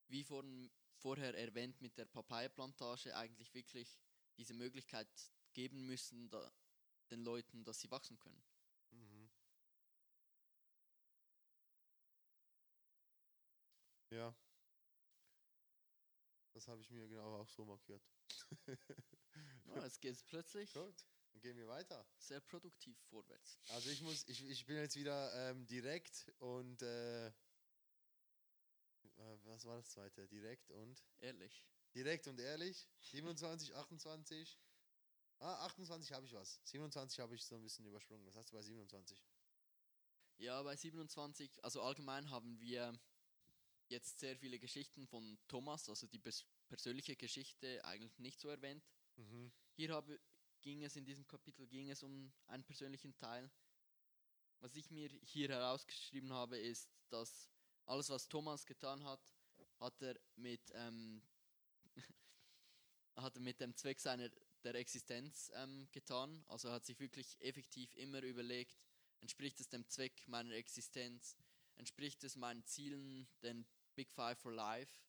[0.08, 3.98] wie vorhin, vorher erwähnt mit der Papaya-Plantage, eigentlich wirklich
[4.36, 5.08] diese Möglichkeit
[5.52, 6.52] geben müssen da,
[7.10, 8.42] den Leuten, dass sie wachsen können.
[8.90, 9.30] Mhm.
[14.10, 14.34] Ja.
[16.54, 18.02] Das habe ich mir genau auch so markiert.
[19.64, 22.04] Ja, jetzt geht es plötzlich Gut, dann gehen wir weiter.
[22.18, 23.58] sehr produktiv vorwärts.
[23.70, 27.32] Also ich muss, ich, ich bin jetzt wieder ähm, direkt und äh, äh,
[29.44, 30.28] was war das zweite?
[30.28, 31.64] Direkt und Ehrlich.
[31.94, 32.88] Direkt und ehrlich.
[33.00, 34.58] 27, 28.
[35.38, 36.60] Ah, 28 habe ich was.
[36.64, 38.24] 27 habe ich so ein bisschen übersprungen.
[38.26, 39.24] Was hast du bei 27?
[40.38, 42.92] Ja, bei 27, also allgemein haben wir
[43.88, 48.82] jetzt sehr viele Geschichten von Thomas, also die pers persönliche Geschichte eigentlich nicht so erwähnt.
[49.16, 49.52] Mhm.
[49.74, 50.18] Hier habe,
[50.62, 53.50] ging es in diesem Kapitel ging es um einen persönlichen Teil.
[54.60, 57.50] Was ich mir hier herausgeschrieben habe, ist, dass
[57.84, 59.20] alles, was Thomas getan hat,
[59.80, 61.22] hat er mit, ähm,
[63.16, 64.30] hat er mit dem Zweck seiner
[64.64, 66.44] der Existenz ähm, getan.
[66.48, 68.86] Also er hat sich wirklich effektiv immer überlegt,
[69.20, 71.36] entspricht es dem Zweck meiner Existenz,
[71.76, 73.66] entspricht es meinen Zielen, den
[73.96, 75.00] Big Five for Life.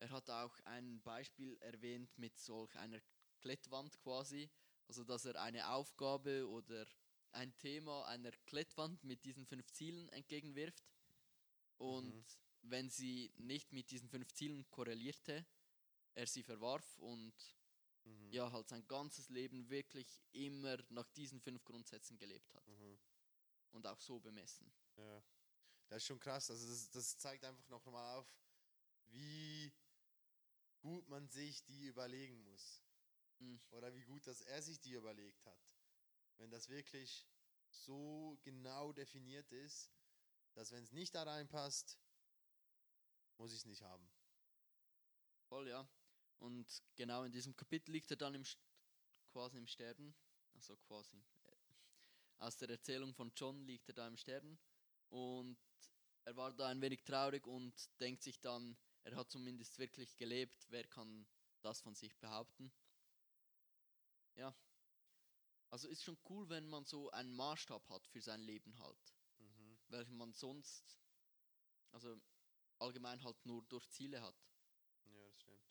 [0.00, 3.00] Er hat auch ein Beispiel erwähnt mit solch einer
[3.40, 4.50] Klettwand quasi,
[4.88, 6.86] also dass er eine Aufgabe oder
[7.32, 10.84] ein Thema einer Klettwand mit diesen fünf Zielen entgegenwirft.
[11.78, 12.24] Und Mhm.
[12.62, 15.46] wenn sie nicht mit diesen fünf Zielen korrelierte,
[16.14, 17.34] er sie verwarf und
[18.04, 18.32] Mhm.
[18.32, 22.98] ja, halt sein ganzes Leben wirklich immer nach diesen fünf Grundsätzen gelebt hat Mhm.
[23.72, 24.72] und auch so bemessen.
[24.96, 25.22] Ja.
[25.88, 26.50] Das ist schon krass.
[26.50, 28.26] Also das, das zeigt einfach noch mal auf,
[29.08, 29.72] wie
[30.80, 32.82] gut man sich die überlegen muss.
[33.38, 33.60] Mhm.
[33.70, 35.76] Oder wie gut, dass er sich die überlegt hat.
[36.38, 37.26] Wenn das wirklich
[37.68, 39.90] so genau definiert ist,
[40.54, 41.98] dass wenn es nicht da reinpasst,
[43.36, 44.10] muss ich es nicht haben.
[45.48, 45.88] Voll, ja.
[46.40, 48.44] Und genau in diesem Kapitel liegt er dann im,
[49.32, 50.14] quasi im Sterben.
[50.54, 51.16] Also quasi.
[51.44, 51.56] äh,
[52.38, 54.58] Aus der Erzählung von John liegt er da im Sterben.
[55.10, 55.58] Und
[56.24, 60.66] er war da ein wenig traurig und denkt sich dann, er hat zumindest wirklich gelebt.
[60.70, 61.26] Wer kann
[61.62, 62.72] das von sich behaupten?
[64.36, 64.54] Ja.
[65.70, 69.14] Also ist schon cool, wenn man so einen Maßstab hat für sein Leben halt.
[69.38, 69.78] Mhm.
[69.88, 70.98] Welchen man sonst,
[71.92, 72.20] also
[72.78, 74.36] allgemein halt nur durch Ziele hat.
[75.04, 75.66] Ja, das stimmt.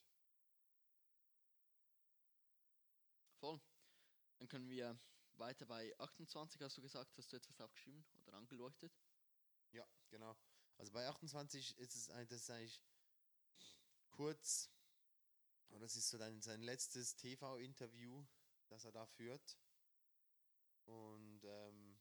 [3.41, 3.59] Voll.
[4.39, 4.97] Dann können wir
[5.35, 8.97] weiter bei 28, hast du gesagt, hast du etwas aufgeschrieben oder angeleuchtet?
[9.71, 10.35] Ja, genau.
[10.77, 12.81] Also bei 28 ist es ein, das ist eigentlich
[14.11, 14.69] kurz,
[15.69, 18.25] und das ist so dann sein letztes TV-Interview,
[18.69, 19.59] das er da führt.
[20.85, 21.99] Und ähm,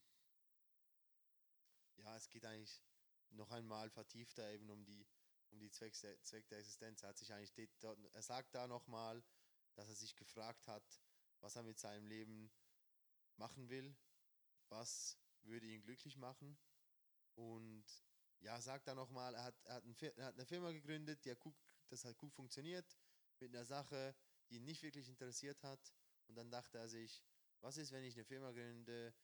[1.97, 2.80] ja, es geht eigentlich
[3.30, 5.07] noch einmal vertiefter eben um die,
[5.51, 7.03] um die Zweck, der, Zweck der Existenz.
[7.03, 7.68] Er hat sich eigentlich,
[8.12, 9.22] er sagt da nochmal,
[9.74, 11.01] dass er sich gefragt hat,
[11.41, 12.51] was er mit seinem Leben
[13.36, 13.97] machen will,
[14.68, 16.59] was würde ihn glücklich machen.
[17.34, 17.84] Und
[18.41, 21.41] ja, sagt da nochmal, er hat, er, hat er hat eine Firma gegründet, die hat
[21.41, 21.55] gut,
[21.89, 22.97] das hat gut funktioniert.
[23.41, 24.16] mit einer Sache,
[24.49, 25.93] die ihn nicht wirklich interessiert hat.
[26.26, 27.22] Und dann dachte er sich,
[27.61, 29.14] was ist, wenn ich eine Firma gründe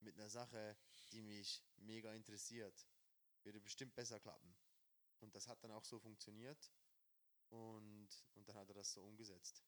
[0.00, 0.76] mit einer Sache,
[1.12, 2.86] die mich mega interessiert?
[3.42, 4.56] Würde bestimmt besser klappen.
[5.20, 6.70] Und das hat dann auch so funktioniert.
[7.50, 9.62] Und, und dann hat er das so umgesetzt.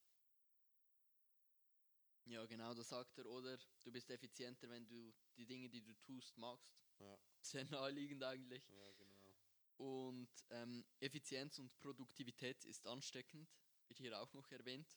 [2.27, 3.57] Ja, genau, das sagt er, oder?
[3.85, 6.77] Du bist effizienter, wenn du die Dinge, die du tust, magst.
[6.99, 8.63] Ja, Sehr naheliegend eigentlich.
[8.69, 9.35] ja genau.
[9.77, 13.49] Und ähm, Effizienz und Produktivität ist ansteckend,
[13.89, 14.89] wird hier auch noch erwähnt.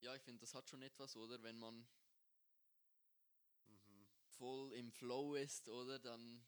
[0.00, 1.42] Ja, ich finde, das hat schon etwas, oder?
[1.42, 1.86] Wenn man
[3.66, 4.06] Mhm.
[4.30, 5.98] voll im Flow ist, oder?
[5.98, 6.46] Dann,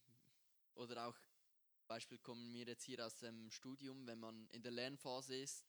[0.75, 1.19] oder auch,
[1.89, 5.67] Beispiel kommen wir jetzt hier aus dem Studium, wenn man in der Lernphase ist,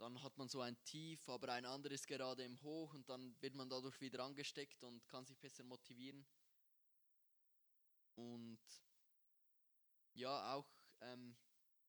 [0.00, 3.54] dann hat man so ein Tief, aber ein anderes gerade im Hoch und dann wird
[3.54, 6.26] man dadurch wieder angesteckt und kann sich besser motivieren.
[8.14, 8.58] Und
[10.14, 10.66] ja, auch
[11.02, 11.36] ähm,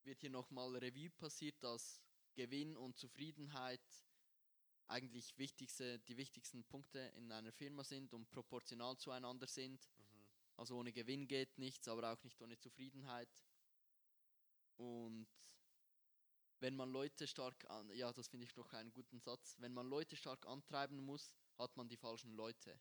[0.03, 2.01] wird hier nochmal Revue passiert, dass
[2.33, 3.81] Gewinn und Zufriedenheit
[4.87, 9.89] eigentlich wichtigste, die wichtigsten Punkte in einer Firma sind und proportional zueinander sind.
[9.97, 10.27] Mhm.
[10.57, 13.29] Also ohne Gewinn geht nichts, aber auch nicht ohne Zufriedenheit.
[14.75, 15.29] Und
[16.61, 19.87] wenn man Leute stark an, ja, das finde ich noch einen guten Satz, wenn man
[19.87, 22.79] Leute stark antreiben muss, hat man die falschen Leute.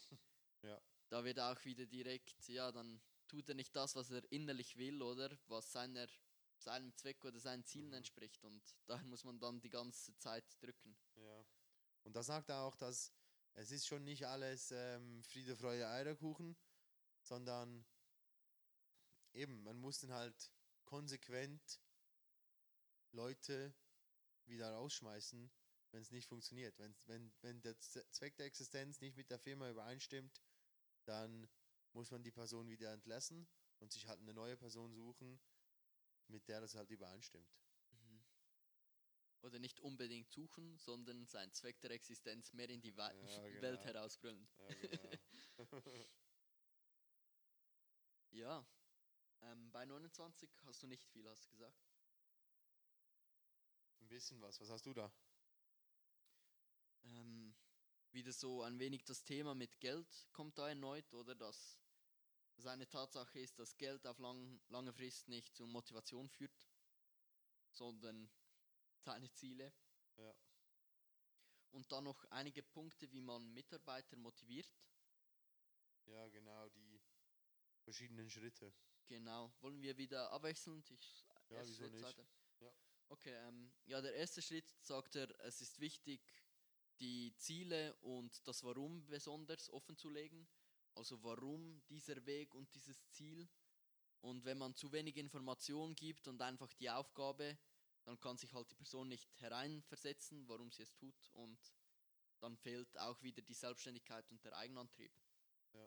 [0.64, 0.80] Ja.
[1.08, 5.02] Da wird auch wieder direkt, ja, dann tut er nicht das, was er innerlich will,
[5.02, 6.06] oder was seiner,
[6.58, 7.94] seinem Zweck oder seinen Zielen Mhm.
[7.94, 8.44] entspricht.
[8.44, 10.96] Und daher muss man dann die ganze Zeit drücken.
[11.16, 11.44] Ja.
[12.04, 13.12] Und da sagt er auch, dass
[13.54, 16.56] es ist schon nicht alles ähm, Friede, Freude, Eierkuchen,
[17.22, 17.84] sondern
[19.32, 20.52] eben, man muss dann halt
[20.84, 21.80] konsequent
[23.12, 23.74] Leute
[24.46, 25.50] wieder rausschmeißen,
[25.92, 26.78] wenn es nicht funktioniert.
[26.78, 30.42] Wenn, wenn, wenn der Zweck der Existenz nicht mit der Firma übereinstimmt,
[31.04, 31.48] dann
[31.92, 33.46] muss man die Person wieder entlassen
[33.78, 35.40] und sich halt eine neue Person suchen,
[36.28, 37.50] mit der das halt übereinstimmt.
[37.90, 38.24] Mhm.
[39.42, 43.80] Oder nicht unbedingt suchen, sondern sein Zweck der Existenz mehr in die Wei- Ja, Welt
[43.80, 43.94] genau.
[43.94, 44.48] herausbrüllen.
[44.58, 45.18] Ja, genau.
[48.30, 48.66] Ja,
[49.42, 51.91] ähm, bei 29 hast du nicht viel, hast du gesagt.
[54.12, 54.60] Bisschen was.
[54.60, 55.10] Was hast du da?
[57.02, 57.54] Ähm,
[58.10, 61.80] wieder so ein wenig das Thema mit Geld kommt da erneut, oder dass
[62.58, 66.52] es eine Tatsache ist, dass Geld auf lang, lange Frist nicht zu Motivation führt,
[67.70, 68.30] sondern
[68.98, 69.72] seine Ziele.
[70.18, 70.34] Ja.
[71.70, 74.70] Und dann noch einige Punkte, wie man Mitarbeiter motiviert.
[76.04, 77.00] Ja, genau, die
[77.80, 78.74] verschiedenen Schritte.
[79.06, 79.50] Genau.
[79.62, 80.90] Wollen wir wieder abwechselnd?
[80.90, 82.00] Ich, Ja, wieso nicht?
[82.00, 82.26] zweiter.
[83.12, 86.22] Okay, ähm, ja, der erste Schritt sagt er, es ist wichtig,
[86.98, 90.48] die Ziele und das Warum besonders offen zu legen.
[90.94, 93.50] Also warum dieser Weg und dieses Ziel.
[94.22, 97.58] Und wenn man zu wenig Information gibt und einfach die Aufgabe,
[98.04, 101.30] dann kann sich halt die Person nicht hereinversetzen, warum sie es tut.
[101.34, 101.58] Und
[102.40, 105.12] dann fehlt auch wieder die Selbstständigkeit und der Eigenantrieb.
[105.74, 105.86] Ja.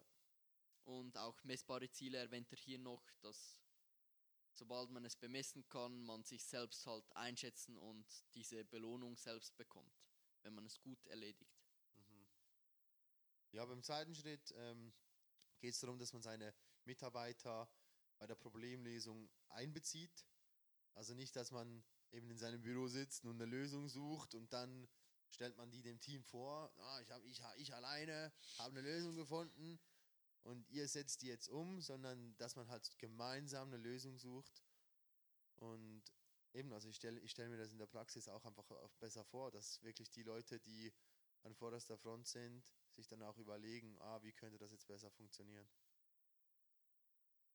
[0.84, 3.58] Und auch messbare Ziele erwähnt er hier noch, dass
[4.56, 9.94] sobald man es bemessen kann, man sich selbst halt einschätzen und diese Belohnung selbst bekommt,
[10.42, 11.60] wenn man es gut erledigt.
[11.94, 12.26] Mhm.
[13.52, 14.92] Ja, beim zweiten Schritt ähm,
[15.60, 16.54] geht es darum, dass man seine
[16.84, 17.68] Mitarbeiter
[18.18, 20.26] bei der Problemlösung einbezieht.
[20.94, 24.88] Also nicht, dass man eben in seinem Büro sitzt und eine Lösung sucht und dann
[25.28, 26.72] stellt man die dem Team vor.
[26.78, 29.78] Ah, ich, hab, ich, ich alleine habe eine Lösung gefunden
[30.46, 34.62] und ihr setzt die jetzt um, sondern dass man halt gemeinsam eine Lösung sucht.
[35.56, 36.02] Und
[36.52, 38.64] eben, also ich stelle ich stell mir das in der Praxis auch einfach
[39.00, 40.92] besser vor, dass wirklich die Leute, die
[41.42, 45.68] an vorderster Front sind, sich dann auch überlegen, ah, wie könnte das jetzt besser funktionieren.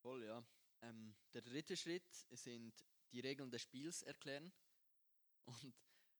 [0.02, 0.44] Voll, ja.
[0.82, 2.74] Ähm, der dritte Schritt sind
[3.12, 4.52] die Regeln des Spiels erklären.
[5.46, 5.76] Und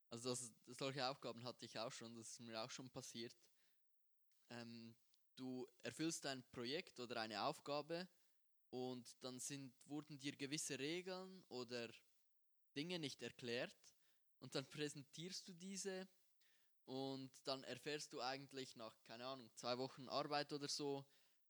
[0.08, 3.34] also das, solche Aufgaben hatte ich auch schon, das ist mir auch schon passiert.
[4.50, 4.94] Ähm,
[5.36, 8.08] du erfüllst ein Projekt oder eine Aufgabe
[8.70, 11.88] und dann sind, wurden dir gewisse Regeln oder
[12.74, 13.74] Dinge nicht erklärt
[14.38, 16.08] und dann präsentierst du diese
[16.84, 21.04] und dann erfährst du eigentlich nach, keine Ahnung, zwei Wochen Arbeit oder so,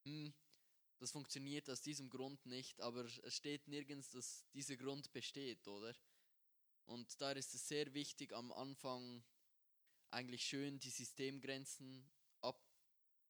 [0.05, 0.35] hm,
[0.99, 5.95] das funktioniert aus diesem Grund nicht, aber es steht nirgends, dass dieser Grund besteht, oder?
[6.85, 9.25] Und da ist es sehr wichtig, am Anfang
[10.11, 12.11] eigentlich schön die Systemgrenzen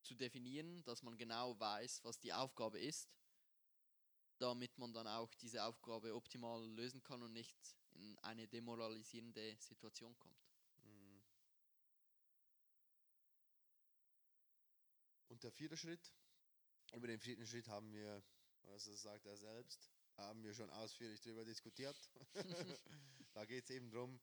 [0.02, 3.08] abzudefinieren, dass man genau weiß, was die Aufgabe ist,
[4.38, 7.56] damit man dann auch diese Aufgabe optimal lösen kann und nicht
[7.92, 10.44] in eine demoralisierende Situation kommt.
[10.82, 11.22] Mhm.
[15.28, 16.12] Und der vierte Schritt,
[16.94, 18.24] über den vierten Schritt haben wir,
[18.64, 21.96] also sagt er selbst, haben wir schon ausführlich drüber diskutiert.
[23.34, 24.20] da geht es eben darum,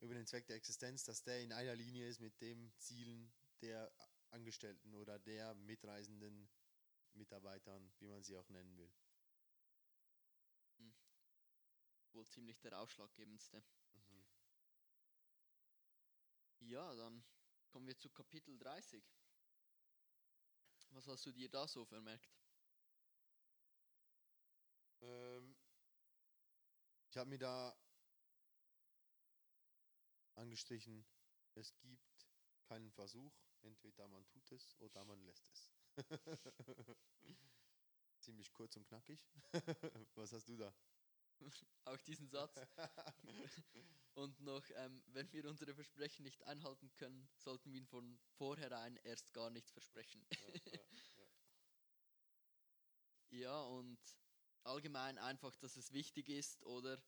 [0.00, 3.30] über den Zweck der Existenz, dass der in einer Linie ist mit dem Zielen
[3.60, 3.92] der
[4.34, 6.50] Angestellten oder der mitreisenden
[7.12, 8.92] Mitarbeitern, wie man sie auch nennen will.
[12.12, 13.62] Wohl ziemlich der ausschlaggebendste.
[13.92, 14.26] Mhm.
[16.60, 17.24] Ja, dann
[17.70, 19.04] kommen wir zu Kapitel 30.
[20.90, 22.28] Was hast du dir da so vermerkt?
[25.00, 25.56] Ähm,
[27.10, 27.76] ich habe mir da
[30.36, 31.04] angestrichen,
[31.54, 32.26] es gibt
[32.64, 33.32] keinen Versuch,
[33.64, 35.72] entweder man tut es oder man lässt es.
[38.20, 39.20] Ziemlich kurz und knackig.
[40.14, 40.74] Was hast du da?
[41.84, 42.60] Auch diesen Satz.
[44.14, 48.96] Und noch, ähm, wenn wir unsere Versprechen nicht einhalten können, sollten wir ihn von vornherein
[48.98, 50.24] erst gar nichts versprechen.
[53.30, 53.98] ja, und
[54.62, 57.02] allgemein einfach, dass es wichtig ist oder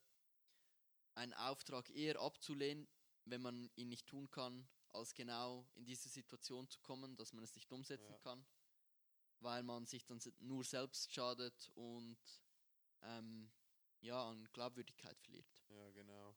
[1.15, 2.89] einen Auftrag eher abzulehnen,
[3.25, 7.45] wenn man ihn nicht tun kann, als genau in diese Situation zu kommen, dass man
[7.45, 8.19] es nicht umsetzen Ja.
[8.19, 8.47] kann,
[9.41, 12.19] weil man sich dann nur selbst schadet und
[13.03, 13.51] ähm,
[14.01, 15.63] ja, an Glaubwürdigkeit verliert.
[15.69, 16.37] Ja, genau.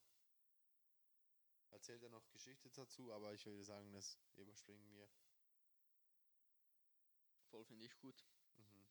[1.71, 5.09] Erzählt er noch Geschichte dazu, aber ich würde sagen, das überspringen wir.
[7.49, 8.25] Voll finde ich gut.
[8.57, 8.87] Mhm.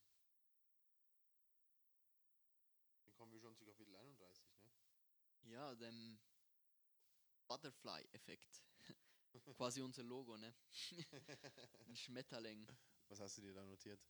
[3.05, 4.71] Dann kommen wir schon zu Kapitel 31, ne?
[5.51, 6.19] Ja, dem
[7.47, 8.65] Butterfly-Effekt.
[9.45, 10.55] Quasi unser Logo, ne?
[11.87, 12.67] Ein Schmetterling.
[13.09, 14.01] Was hast du dir da notiert?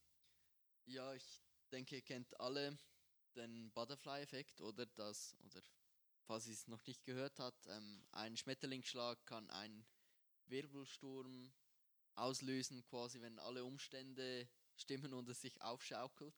[0.87, 2.79] Ja, ich denke, ihr kennt alle
[3.37, 5.63] den Butterfly-Effekt oder das, oder
[6.25, 9.87] falls ihr es noch nicht gehört hat, ähm, ein Schmetterlingsschlag kann einen
[10.47, 11.53] Wirbelsturm
[12.15, 16.35] auslösen, quasi wenn alle Umstände stimmen und es sich aufschaukelt.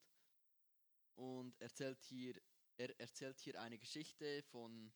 [1.15, 2.35] Und erzählt hier,
[2.77, 4.93] er erzählt hier eine Geschichte von,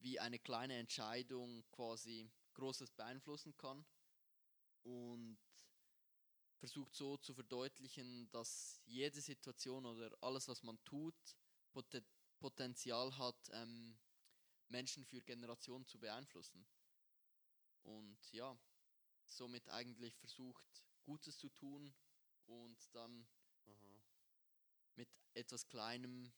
[0.00, 3.84] wie eine kleine Entscheidung quasi Großes beeinflussen kann.
[4.84, 5.38] Und
[6.58, 11.14] versucht so zu verdeutlichen, dass jede Situation oder alles, was man tut,
[11.72, 12.04] Poten
[12.38, 13.98] Potenzial hat, ähm,
[14.68, 16.66] Menschen für Generationen zu beeinflussen.
[17.82, 18.58] Und ja,
[19.26, 21.94] somit eigentlich versucht, Gutes zu tun
[22.46, 23.26] und dann
[23.66, 24.02] Aha,
[24.96, 26.32] mit etwas Kleinem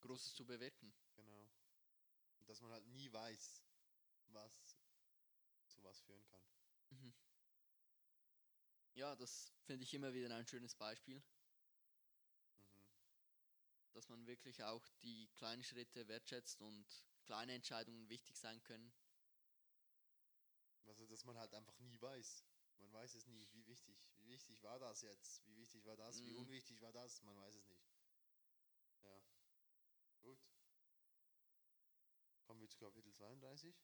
[0.00, 0.92] Großes zu bewirken.
[1.16, 1.48] genau.
[2.38, 3.62] Und dass man halt nie weiß,
[4.28, 4.71] was
[5.84, 6.42] was führen kann.
[6.90, 7.12] Mhm.
[8.94, 11.22] Ja, das finde ich immer wieder ein schönes Beispiel,
[12.54, 12.82] Mhm.
[13.92, 16.86] dass man wirklich auch die kleinen Schritte wertschätzt und
[17.24, 18.92] kleine Entscheidungen wichtig sein können.
[20.84, 22.44] Also, dass man halt einfach nie weiß.
[22.78, 23.96] Man weiß es nie, wie wichtig.
[24.18, 25.46] Wie wichtig war das jetzt?
[25.46, 26.18] Wie wichtig war das?
[26.24, 26.38] Wie Mhm.
[26.38, 27.22] unwichtig war das?
[27.22, 27.84] Man weiß es nicht.
[29.04, 29.22] Ja.
[30.20, 30.38] Gut.
[32.44, 33.74] Kommen wir zu Kapitel 32.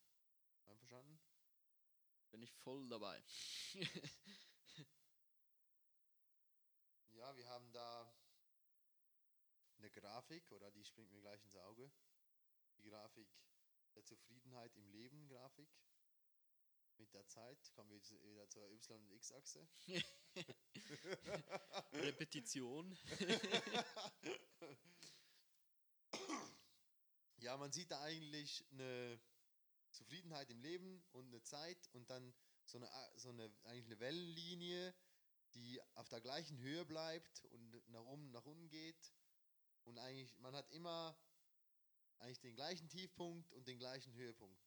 [0.64, 1.18] Einverstanden?
[2.31, 3.22] Bin ich voll dabei.
[7.18, 8.14] Ja, wir haben da
[9.76, 11.91] eine Grafik, oder die springt mir gleich ins Auge.
[12.76, 13.29] Die Grafik
[13.97, 15.68] der Zufriedenheit im Leben, Grafik.
[16.97, 19.68] Mit der Zeit kommen wir wieder zur Y- und X-Achse.
[21.93, 22.97] Repetition.
[27.41, 29.20] Ja, man sieht da eigentlich eine
[29.99, 32.32] Zufriedenheit im Leben und eine Zeit und dann
[32.64, 34.94] so eine, so eine eigentlich eine Wellenlinie,
[35.55, 39.12] die auf der gleichen Höhe bleibt und nach oben, nach unten geht.
[39.84, 41.18] Und eigentlich, man hat immer
[42.18, 44.62] eigentlich den gleichen Tiefpunkt und den gleichen Höhepunkt.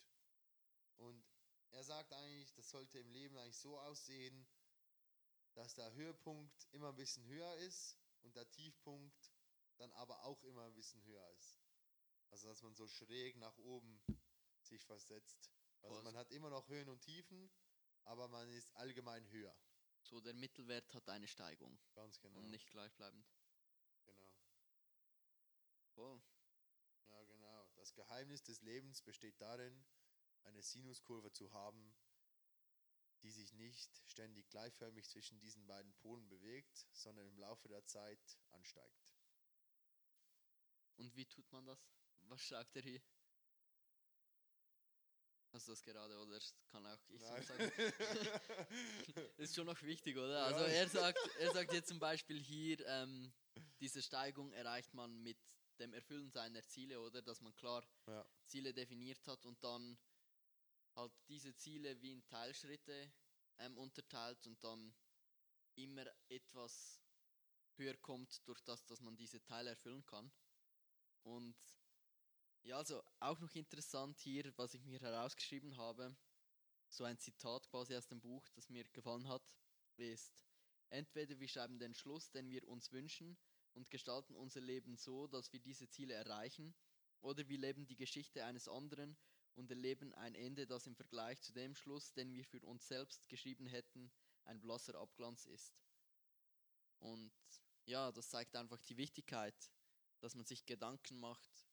[0.98, 1.24] Und
[1.72, 4.46] er sagt eigentlich, das sollte im Leben eigentlich so aussehen,
[5.54, 9.32] dass der Höhepunkt immer ein bisschen höher ist und der Tiefpunkt
[9.78, 11.62] dann aber auch immer ein bisschen höher ist.
[12.30, 14.02] Also dass man so schräg nach oben
[14.72, 15.52] sich versetzt.
[15.82, 16.04] Also Krass.
[16.06, 17.52] man hat immer noch Höhen und Tiefen,
[18.06, 19.56] aber man ist allgemein höher.
[20.04, 22.40] So, der Mittelwert hat eine Steigung Ganz genau.
[22.40, 23.26] und nicht gleichbleibend.
[24.06, 24.32] Genau.
[25.94, 26.22] Voll.
[27.08, 27.70] Ja, genau.
[27.76, 29.86] Das Geheimnis des Lebens besteht darin,
[30.44, 31.96] eine Sinuskurve zu haben,
[33.22, 38.40] die sich nicht ständig gleichförmig zwischen diesen beiden Polen bewegt, sondern im Laufe der Zeit
[38.50, 39.06] ansteigt.
[40.96, 41.80] Und wie tut man das?
[42.22, 43.02] Was schreibt er hier?
[45.54, 46.40] Hast du das gerade oder
[46.70, 47.44] kann auch ich so Nein.
[47.44, 47.72] sagen?
[49.38, 50.46] ist schon noch wichtig, oder?
[50.46, 50.68] Also Ja.
[50.68, 53.34] er sagt, er sagt jetzt zum Beispiel hier, ähm,
[53.82, 55.38] diese Steigung erreicht man mit
[55.80, 57.22] dem Erfüllen seiner Ziele, oder?
[57.22, 59.98] Dass man klar ja, Ziele definiert hat und dann
[60.96, 63.12] halt diese Ziele wie in Teilschritte
[63.60, 64.94] ähm, unterteilt und dann
[65.76, 67.02] immer etwas
[67.76, 70.32] höher kommt durch das, dass man diese Teile erfüllen kann.
[71.24, 71.58] Und
[72.64, 76.16] ja, also auch noch interessant hier, was ich mir herausgeschrieben habe,
[76.90, 79.44] so ein Zitat quasi aus dem Buch, das mir gefallen hat,
[79.98, 80.34] ist,
[80.90, 83.38] entweder wir schreiben den Schluss, den wir uns wünschen
[83.74, 86.76] und gestalten unser Leben so, dass wir diese Ziele erreichen,
[87.22, 89.16] oder wir leben die Geschichte eines anderen
[89.54, 93.28] und erleben ein Ende, das im Vergleich zu dem Schluss, den wir für uns selbst
[93.30, 94.12] geschrieben hätten,
[94.46, 95.76] ein blasser Abglanz ist.
[97.00, 97.32] Und
[97.86, 99.56] ja, das zeigt einfach die Wichtigkeit,
[100.20, 101.71] dass man sich Gedanken macht,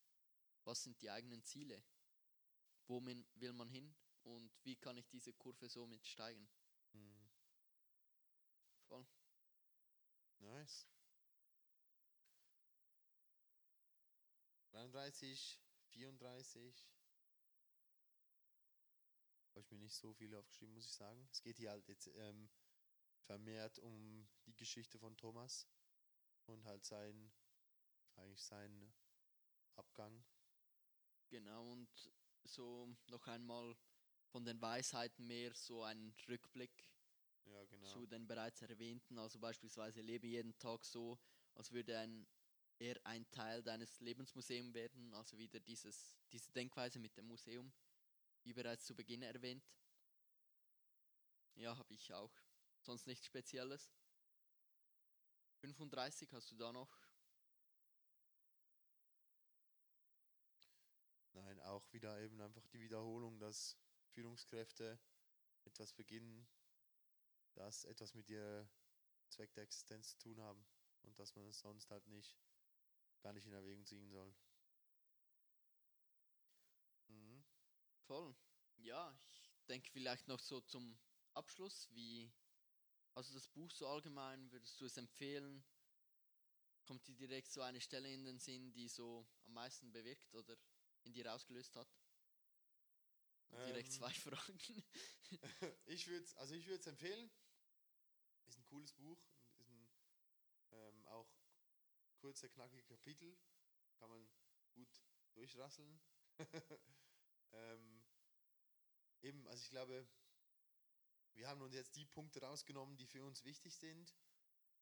[0.68, 1.82] was sind die eigenen Ziele,
[2.88, 6.46] wo will man hin und wie kann ich diese Kurve somit steigen.
[6.92, 7.30] Hm.
[8.86, 9.06] Voll.
[10.40, 10.86] Nice.
[14.72, 15.58] 33,
[15.88, 16.90] 34.
[19.50, 21.26] Habe ich mir nicht so viel aufgeschrieben, muss ich sagen.
[21.32, 22.50] Es geht hier halt jetzt ähm,
[23.22, 25.66] vermehrt um die Geschichte von Thomas
[26.44, 27.32] und halt sein,
[28.16, 28.94] eigentlich seinen
[29.76, 30.22] Abgang.
[31.30, 31.88] Genau, und
[32.44, 33.76] so noch einmal
[34.30, 36.90] von den Weisheiten mehr so ein Rückblick
[37.44, 37.86] Ja, genau.
[37.94, 41.18] zu den bereits erwähnten, also beispielsweise lebe jeden Tag so,
[41.54, 42.26] als würde ein,
[42.78, 47.72] er ein Teil deines Lebensmuseums werden, also wieder dieses, diese Denkweise mit dem Museum,
[48.44, 49.64] wie bereits zu Beginn erwähnt.
[51.56, 52.32] Ja, habe ich auch.
[52.80, 53.90] Sonst nichts Spezielles.
[55.60, 56.98] 35 hast du da noch?
[61.34, 63.76] Nein, auch wieder eben einfach die Wiederholung, dass
[64.08, 64.98] Führungskräfte
[65.64, 66.48] etwas beginnen,
[67.54, 68.68] das etwas mit ihr
[69.28, 70.66] Zweck der Existenz zu tun haben
[71.02, 72.38] und dass man es sonst halt nicht
[73.20, 74.34] gar nicht in Erwägung ziehen soll.
[77.08, 77.44] Mhm.
[78.06, 78.34] Voll.
[78.76, 79.18] Ja,
[79.58, 80.98] ich denke vielleicht noch so zum
[81.34, 82.32] Abschluss, wie
[83.14, 85.64] also das Buch so allgemein, würdest du es empfehlen?
[86.84, 90.56] Kommt dir direkt so eine Stelle in den Sinn, die so am meisten bewirkt oder
[91.04, 91.88] in dir ausgelöst hat?
[93.66, 94.84] Direkt Ähm, zwei Fragen.
[95.86, 97.30] ich würde also ich würde es empfehlen.
[98.46, 99.18] Ist ein cooles Buch,
[99.58, 99.90] ist ein
[100.70, 101.30] ähm, auch
[102.16, 103.36] kurzer, knackige Kapitel.
[103.98, 104.28] Kann man
[104.72, 105.02] gut
[105.34, 106.00] durchrasseln.
[107.52, 108.04] ähm,
[109.22, 110.08] eben, also ich glaube,
[111.34, 114.14] wir haben uns jetzt die Punkte rausgenommen, die für uns wichtig sind.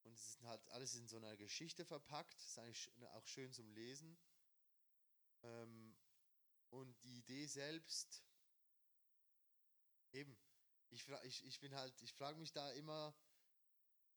[0.03, 2.35] Und es ist halt alles in so einer Geschichte verpackt.
[2.45, 4.17] Ist eigentlich auch schön zum Lesen.
[5.43, 5.96] Ähm,
[6.71, 8.23] und die Idee selbst,
[10.13, 10.37] eben,
[10.91, 13.15] ich, ich, ich bin halt, ich frage mich da immer,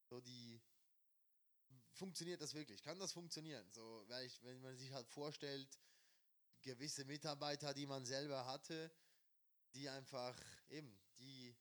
[0.09, 0.61] so die,
[1.93, 2.81] funktioniert das wirklich?
[2.81, 3.69] Kann das funktionieren?
[3.71, 5.79] So, ich, wenn man sich halt vorstellt,
[6.61, 8.91] gewisse Mitarbeiter, die man selber hatte,
[9.73, 10.39] die einfach
[10.69, 11.55] eben, die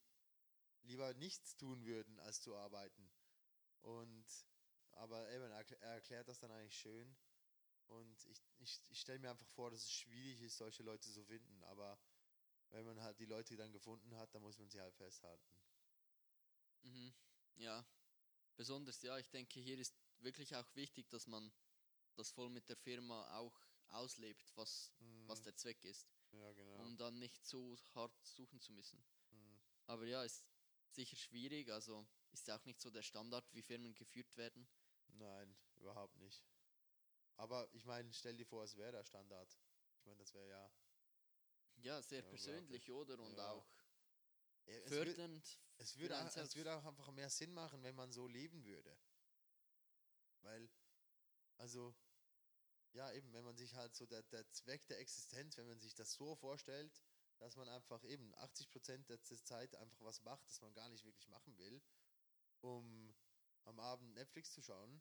[0.83, 3.11] lieber nichts tun würden, als zu arbeiten.
[3.83, 4.27] Und
[4.93, 7.17] aber eben, er erklärt das dann eigentlich schön.
[7.89, 11.25] Und ich, ich, ich stelle mir einfach vor, dass es schwierig ist, solche Leute zu
[11.25, 11.63] finden.
[11.65, 11.99] Aber
[12.71, 15.63] wenn man halt die Leute dann gefunden hat, dann muss man sie halt festhalten.
[16.83, 17.15] mhm.
[17.57, 17.85] Ja,
[18.57, 21.53] besonders, ja, ich denke, hier ist wirklich auch wichtig, dass man
[22.17, 23.59] das voll mit der Firma auch
[23.89, 24.93] auslebt, was,
[25.27, 25.43] was Mhm.
[25.43, 26.77] der Zweck ist, Ja, genau.
[26.77, 29.05] um dann nicht so hart suchen zu müssen.
[29.31, 29.61] Mhm.
[29.87, 30.47] Aber ja, ist
[30.91, 34.69] sicher schwierig, also ist ja auch nicht so der Standard, wie Firmen geführt werden.
[35.09, 36.43] Nein, überhaupt nicht.
[37.39, 39.49] Aber ich meine, stell dir vor, es wäre der Standard.
[40.01, 40.71] Ich meine, das wäre ja.
[41.85, 43.19] Ja, sehr Ja, persönlich, oder?
[43.21, 43.53] Und Ja.
[43.53, 43.65] auch
[44.67, 45.59] Es würde, fördernd.
[45.79, 46.57] es, würde es selbst.
[46.57, 48.99] würde auch einfach mehr Sinn machen, wenn man so leben würde.
[50.43, 50.69] Weil,
[51.59, 51.95] also,
[52.93, 55.95] ja, eben, wenn man sich halt so der, der Zweck der Existenz, wenn man sich
[55.95, 56.91] das so vorstellt,
[57.39, 61.05] dass man einfach eben 80% der der Zeit einfach was macht, das man gar nicht
[61.05, 61.81] wirklich machen will,
[62.63, 63.15] um
[63.65, 65.01] am Abend Netflix zu schauen.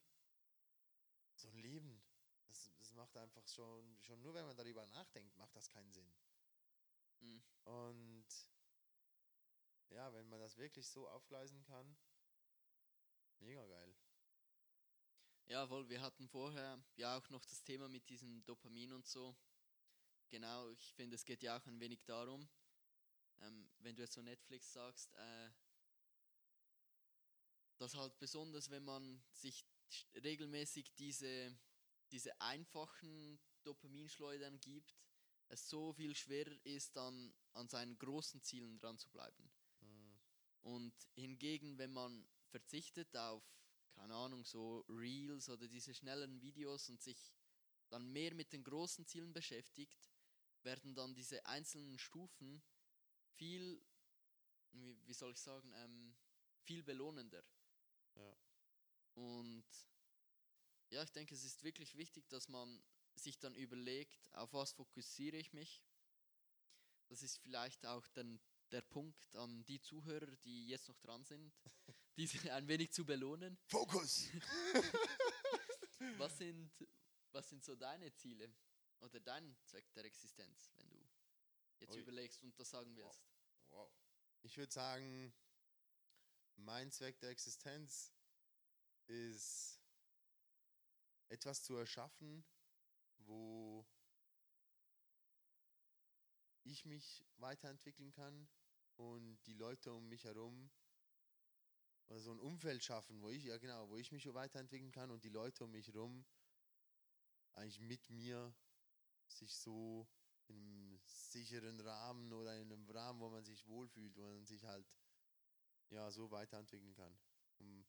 [1.36, 2.07] So ein Leben,
[2.48, 6.14] das, das macht einfach schon, schon nur wenn man darüber nachdenkt, macht das keinen Sinn.
[7.20, 7.44] Mhm.
[7.64, 8.28] Und
[9.90, 11.98] ja, wenn man das wirklich so aufgleisen kann,
[13.40, 13.96] mega geil.
[15.46, 19.36] Jawohl, wir hatten vorher ja auch noch das Thema mit diesem Dopamin und so.
[20.30, 22.50] Genau, ich finde, es geht ja auch ein wenig darum,
[23.40, 25.50] ähm, wenn du jetzt so Netflix sagst, äh,
[27.78, 29.66] dass halt besonders, wenn man sich
[30.16, 31.58] regelmäßig diese,
[32.12, 34.96] diese einfachen Dopaminschleudern gibt,
[35.50, 39.52] es so viel schwerer ist, dann an seinen großen Zielen dran zu bleiben.
[39.82, 40.20] Hm,
[40.62, 43.44] Und hingegen, wenn man verzichtet auf,
[43.94, 47.34] keine Ahnung, so Reels oder diese schnellen Videos und sich
[47.90, 50.10] dann mehr mit den großen Zielen beschäftigt,
[50.64, 52.62] werden dann diese einzelnen Stufen
[53.36, 53.82] viel,
[54.72, 56.16] wie, wie soll ich sagen, ähm,
[56.64, 57.44] viel belohnender.
[58.16, 58.38] Ja.
[59.16, 59.66] Und
[60.90, 62.82] ja, ich denke, es ist wirklich wichtig, dass man
[63.16, 65.84] sich dann überlegt, auf was fokussiere ich mich.
[67.08, 68.40] Das ist vielleicht auch dann
[68.72, 71.54] der Punkt an die Zuhörer, die jetzt noch dran sind,
[72.18, 73.58] diese ein wenig zu belohnen.
[73.66, 74.28] Fokus!
[76.18, 76.72] Was sind,
[77.32, 78.54] was sind so deine Ziele
[79.00, 81.10] oder dein Zweck der Existenz, wenn du
[81.80, 82.02] jetzt Ui.
[82.02, 83.26] überlegst und das sagen willst?
[83.70, 83.92] Wow.
[84.44, 85.34] Ich würde sagen,
[86.56, 88.14] mein Zweck der Existenz
[89.08, 89.82] ist
[91.30, 92.46] etwas zu erschaffen,
[93.20, 93.86] wo
[96.64, 98.48] ich mich weiterentwickeln kann
[98.96, 100.70] und die Leute um mich herum
[102.10, 105.24] oder so ein Umfeld schaffen, wo ich ja genau, wo ich mich weiterentwickeln kann und
[105.24, 106.26] die Leute um mich herum
[107.54, 108.54] eigentlich mit mir
[109.28, 110.08] sich so
[110.48, 114.64] in einem sicheren Rahmen oder in einem Rahmen, wo man sich wohlfühlt, wo man sich
[114.64, 114.88] halt
[115.90, 117.18] ja so weiterentwickeln kann,
[117.60, 117.86] um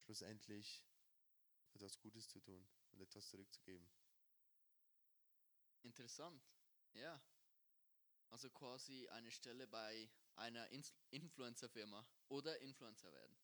[0.00, 0.87] schlussendlich
[1.74, 3.88] etwas Gutes zu tun und etwas zurückzugeben.
[5.82, 6.42] Interessant.
[6.94, 7.20] Ja.
[8.30, 13.38] Also quasi eine Stelle bei einer Ins- Influencer-Firma oder Influencer werden.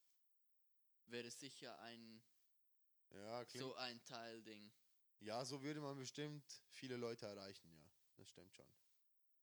[1.06, 2.22] Wäre sicher ein
[3.10, 4.72] Ja, so ein Teilding.
[5.20, 7.90] ja, so würde man bestimmt viele Leute erreichen, ja.
[8.16, 8.66] Das stimmt schon.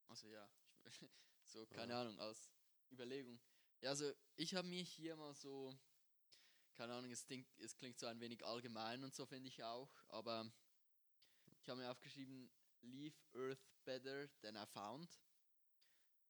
[0.07, 0.49] Also ja,
[1.45, 2.51] so keine Ahnung als
[2.91, 3.39] Überlegung.
[3.81, 5.77] Ja, also ich habe mir hier mal so
[6.81, 9.87] keine Ahnung, es klingt, es klingt so ein wenig allgemein und so finde ich auch,
[10.07, 10.51] aber
[11.59, 12.51] ich habe mir aufgeschrieben,
[12.81, 15.21] leave Earth better than I found.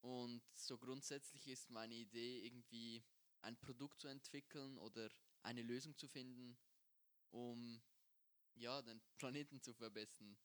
[0.02, 3.02] Und so grundsätzlich ist meine Idee irgendwie
[3.40, 5.10] ein Produkt zu entwickeln oder
[5.42, 6.58] eine Lösung zu finden,
[7.30, 7.82] um
[8.56, 10.38] ja, den Planeten zu verbessern.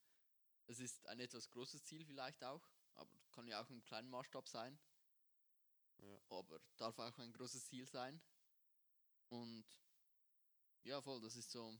[0.68, 2.64] Es ist ein etwas großes Ziel vielleicht auch,
[2.94, 4.78] aber kann ja auch im kleinen Maßstab sein.
[5.98, 6.20] Ja.
[6.28, 8.22] Aber darf auch ein großes Ziel sein.
[9.30, 9.66] Und
[10.86, 11.76] ja, voll, das ist so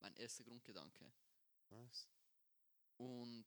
[0.00, 1.12] mein erster Grundgedanke.
[1.70, 2.08] Nice.
[2.96, 3.46] Und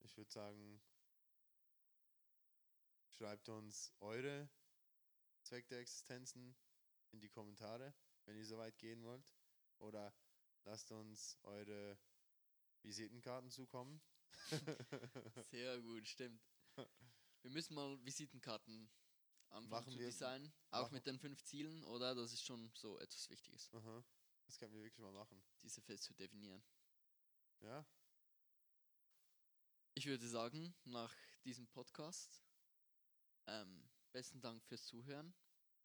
[0.00, 0.80] Ich würde sagen,
[3.08, 4.48] schreibt uns eure
[5.42, 6.54] Zweck der Existenzen
[7.12, 7.94] in die Kommentare,
[8.26, 9.26] wenn ihr so weit gehen wollt.
[9.78, 10.14] Oder
[10.64, 11.98] lasst uns eure
[12.82, 14.00] Visitenkarten zukommen.
[15.50, 16.40] sehr gut, stimmt.
[17.42, 18.90] Wir müssen mal Visitenkarten
[19.56, 20.52] anfangen Machen zu wir- designen.
[20.70, 22.14] Auch mit den fünf Zielen, oder?
[22.14, 24.04] Das ist schon so etwas Wichtiges, Aha.
[24.46, 25.42] Das können wir wirklich mal machen.
[25.62, 26.62] diese fest zu definieren.
[27.60, 27.84] Ja?
[29.94, 31.14] Ich würde sagen, nach
[31.44, 32.42] diesem Podcast,
[33.46, 35.34] ähm, besten Dank fürs Zuhören.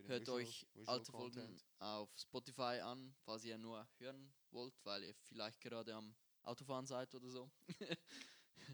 [0.04, 5.04] Hört Visual- euch Visual alte Folgen auf Spotify an, falls ihr nur hören wollt, weil
[5.04, 7.52] ihr vielleicht gerade am Autofahren seid oder so.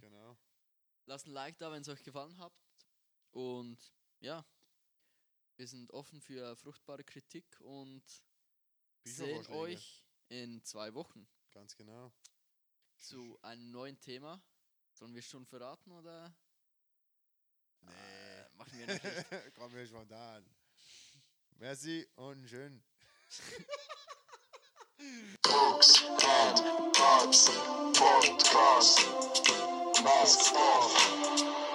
[0.02, 0.38] Genau.
[1.06, 2.54] Lasst ein Like da, wenn es euch gefallen hat.
[3.32, 3.78] Und
[4.20, 4.46] ja,
[5.58, 8.04] wir sind offen für fruchtbare Kritik und
[9.04, 12.12] sehen euch in zwei Wochen Ganz genau.
[12.98, 14.42] zu einem neuen Thema.
[14.94, 16.36] Sollen wir schon verraten oder
[17.82, 17.92] Nee.
[17.92, 19.04] äh, machen wir nicht?
[19.56, 20.46] Kommen wir spontan.
[21.58, 22.84] Merci und schön.
[25.44, 27.46] Cokes and Pops
[27.98, 29.06] Podcast.
[30.04, 31.67] Mask off.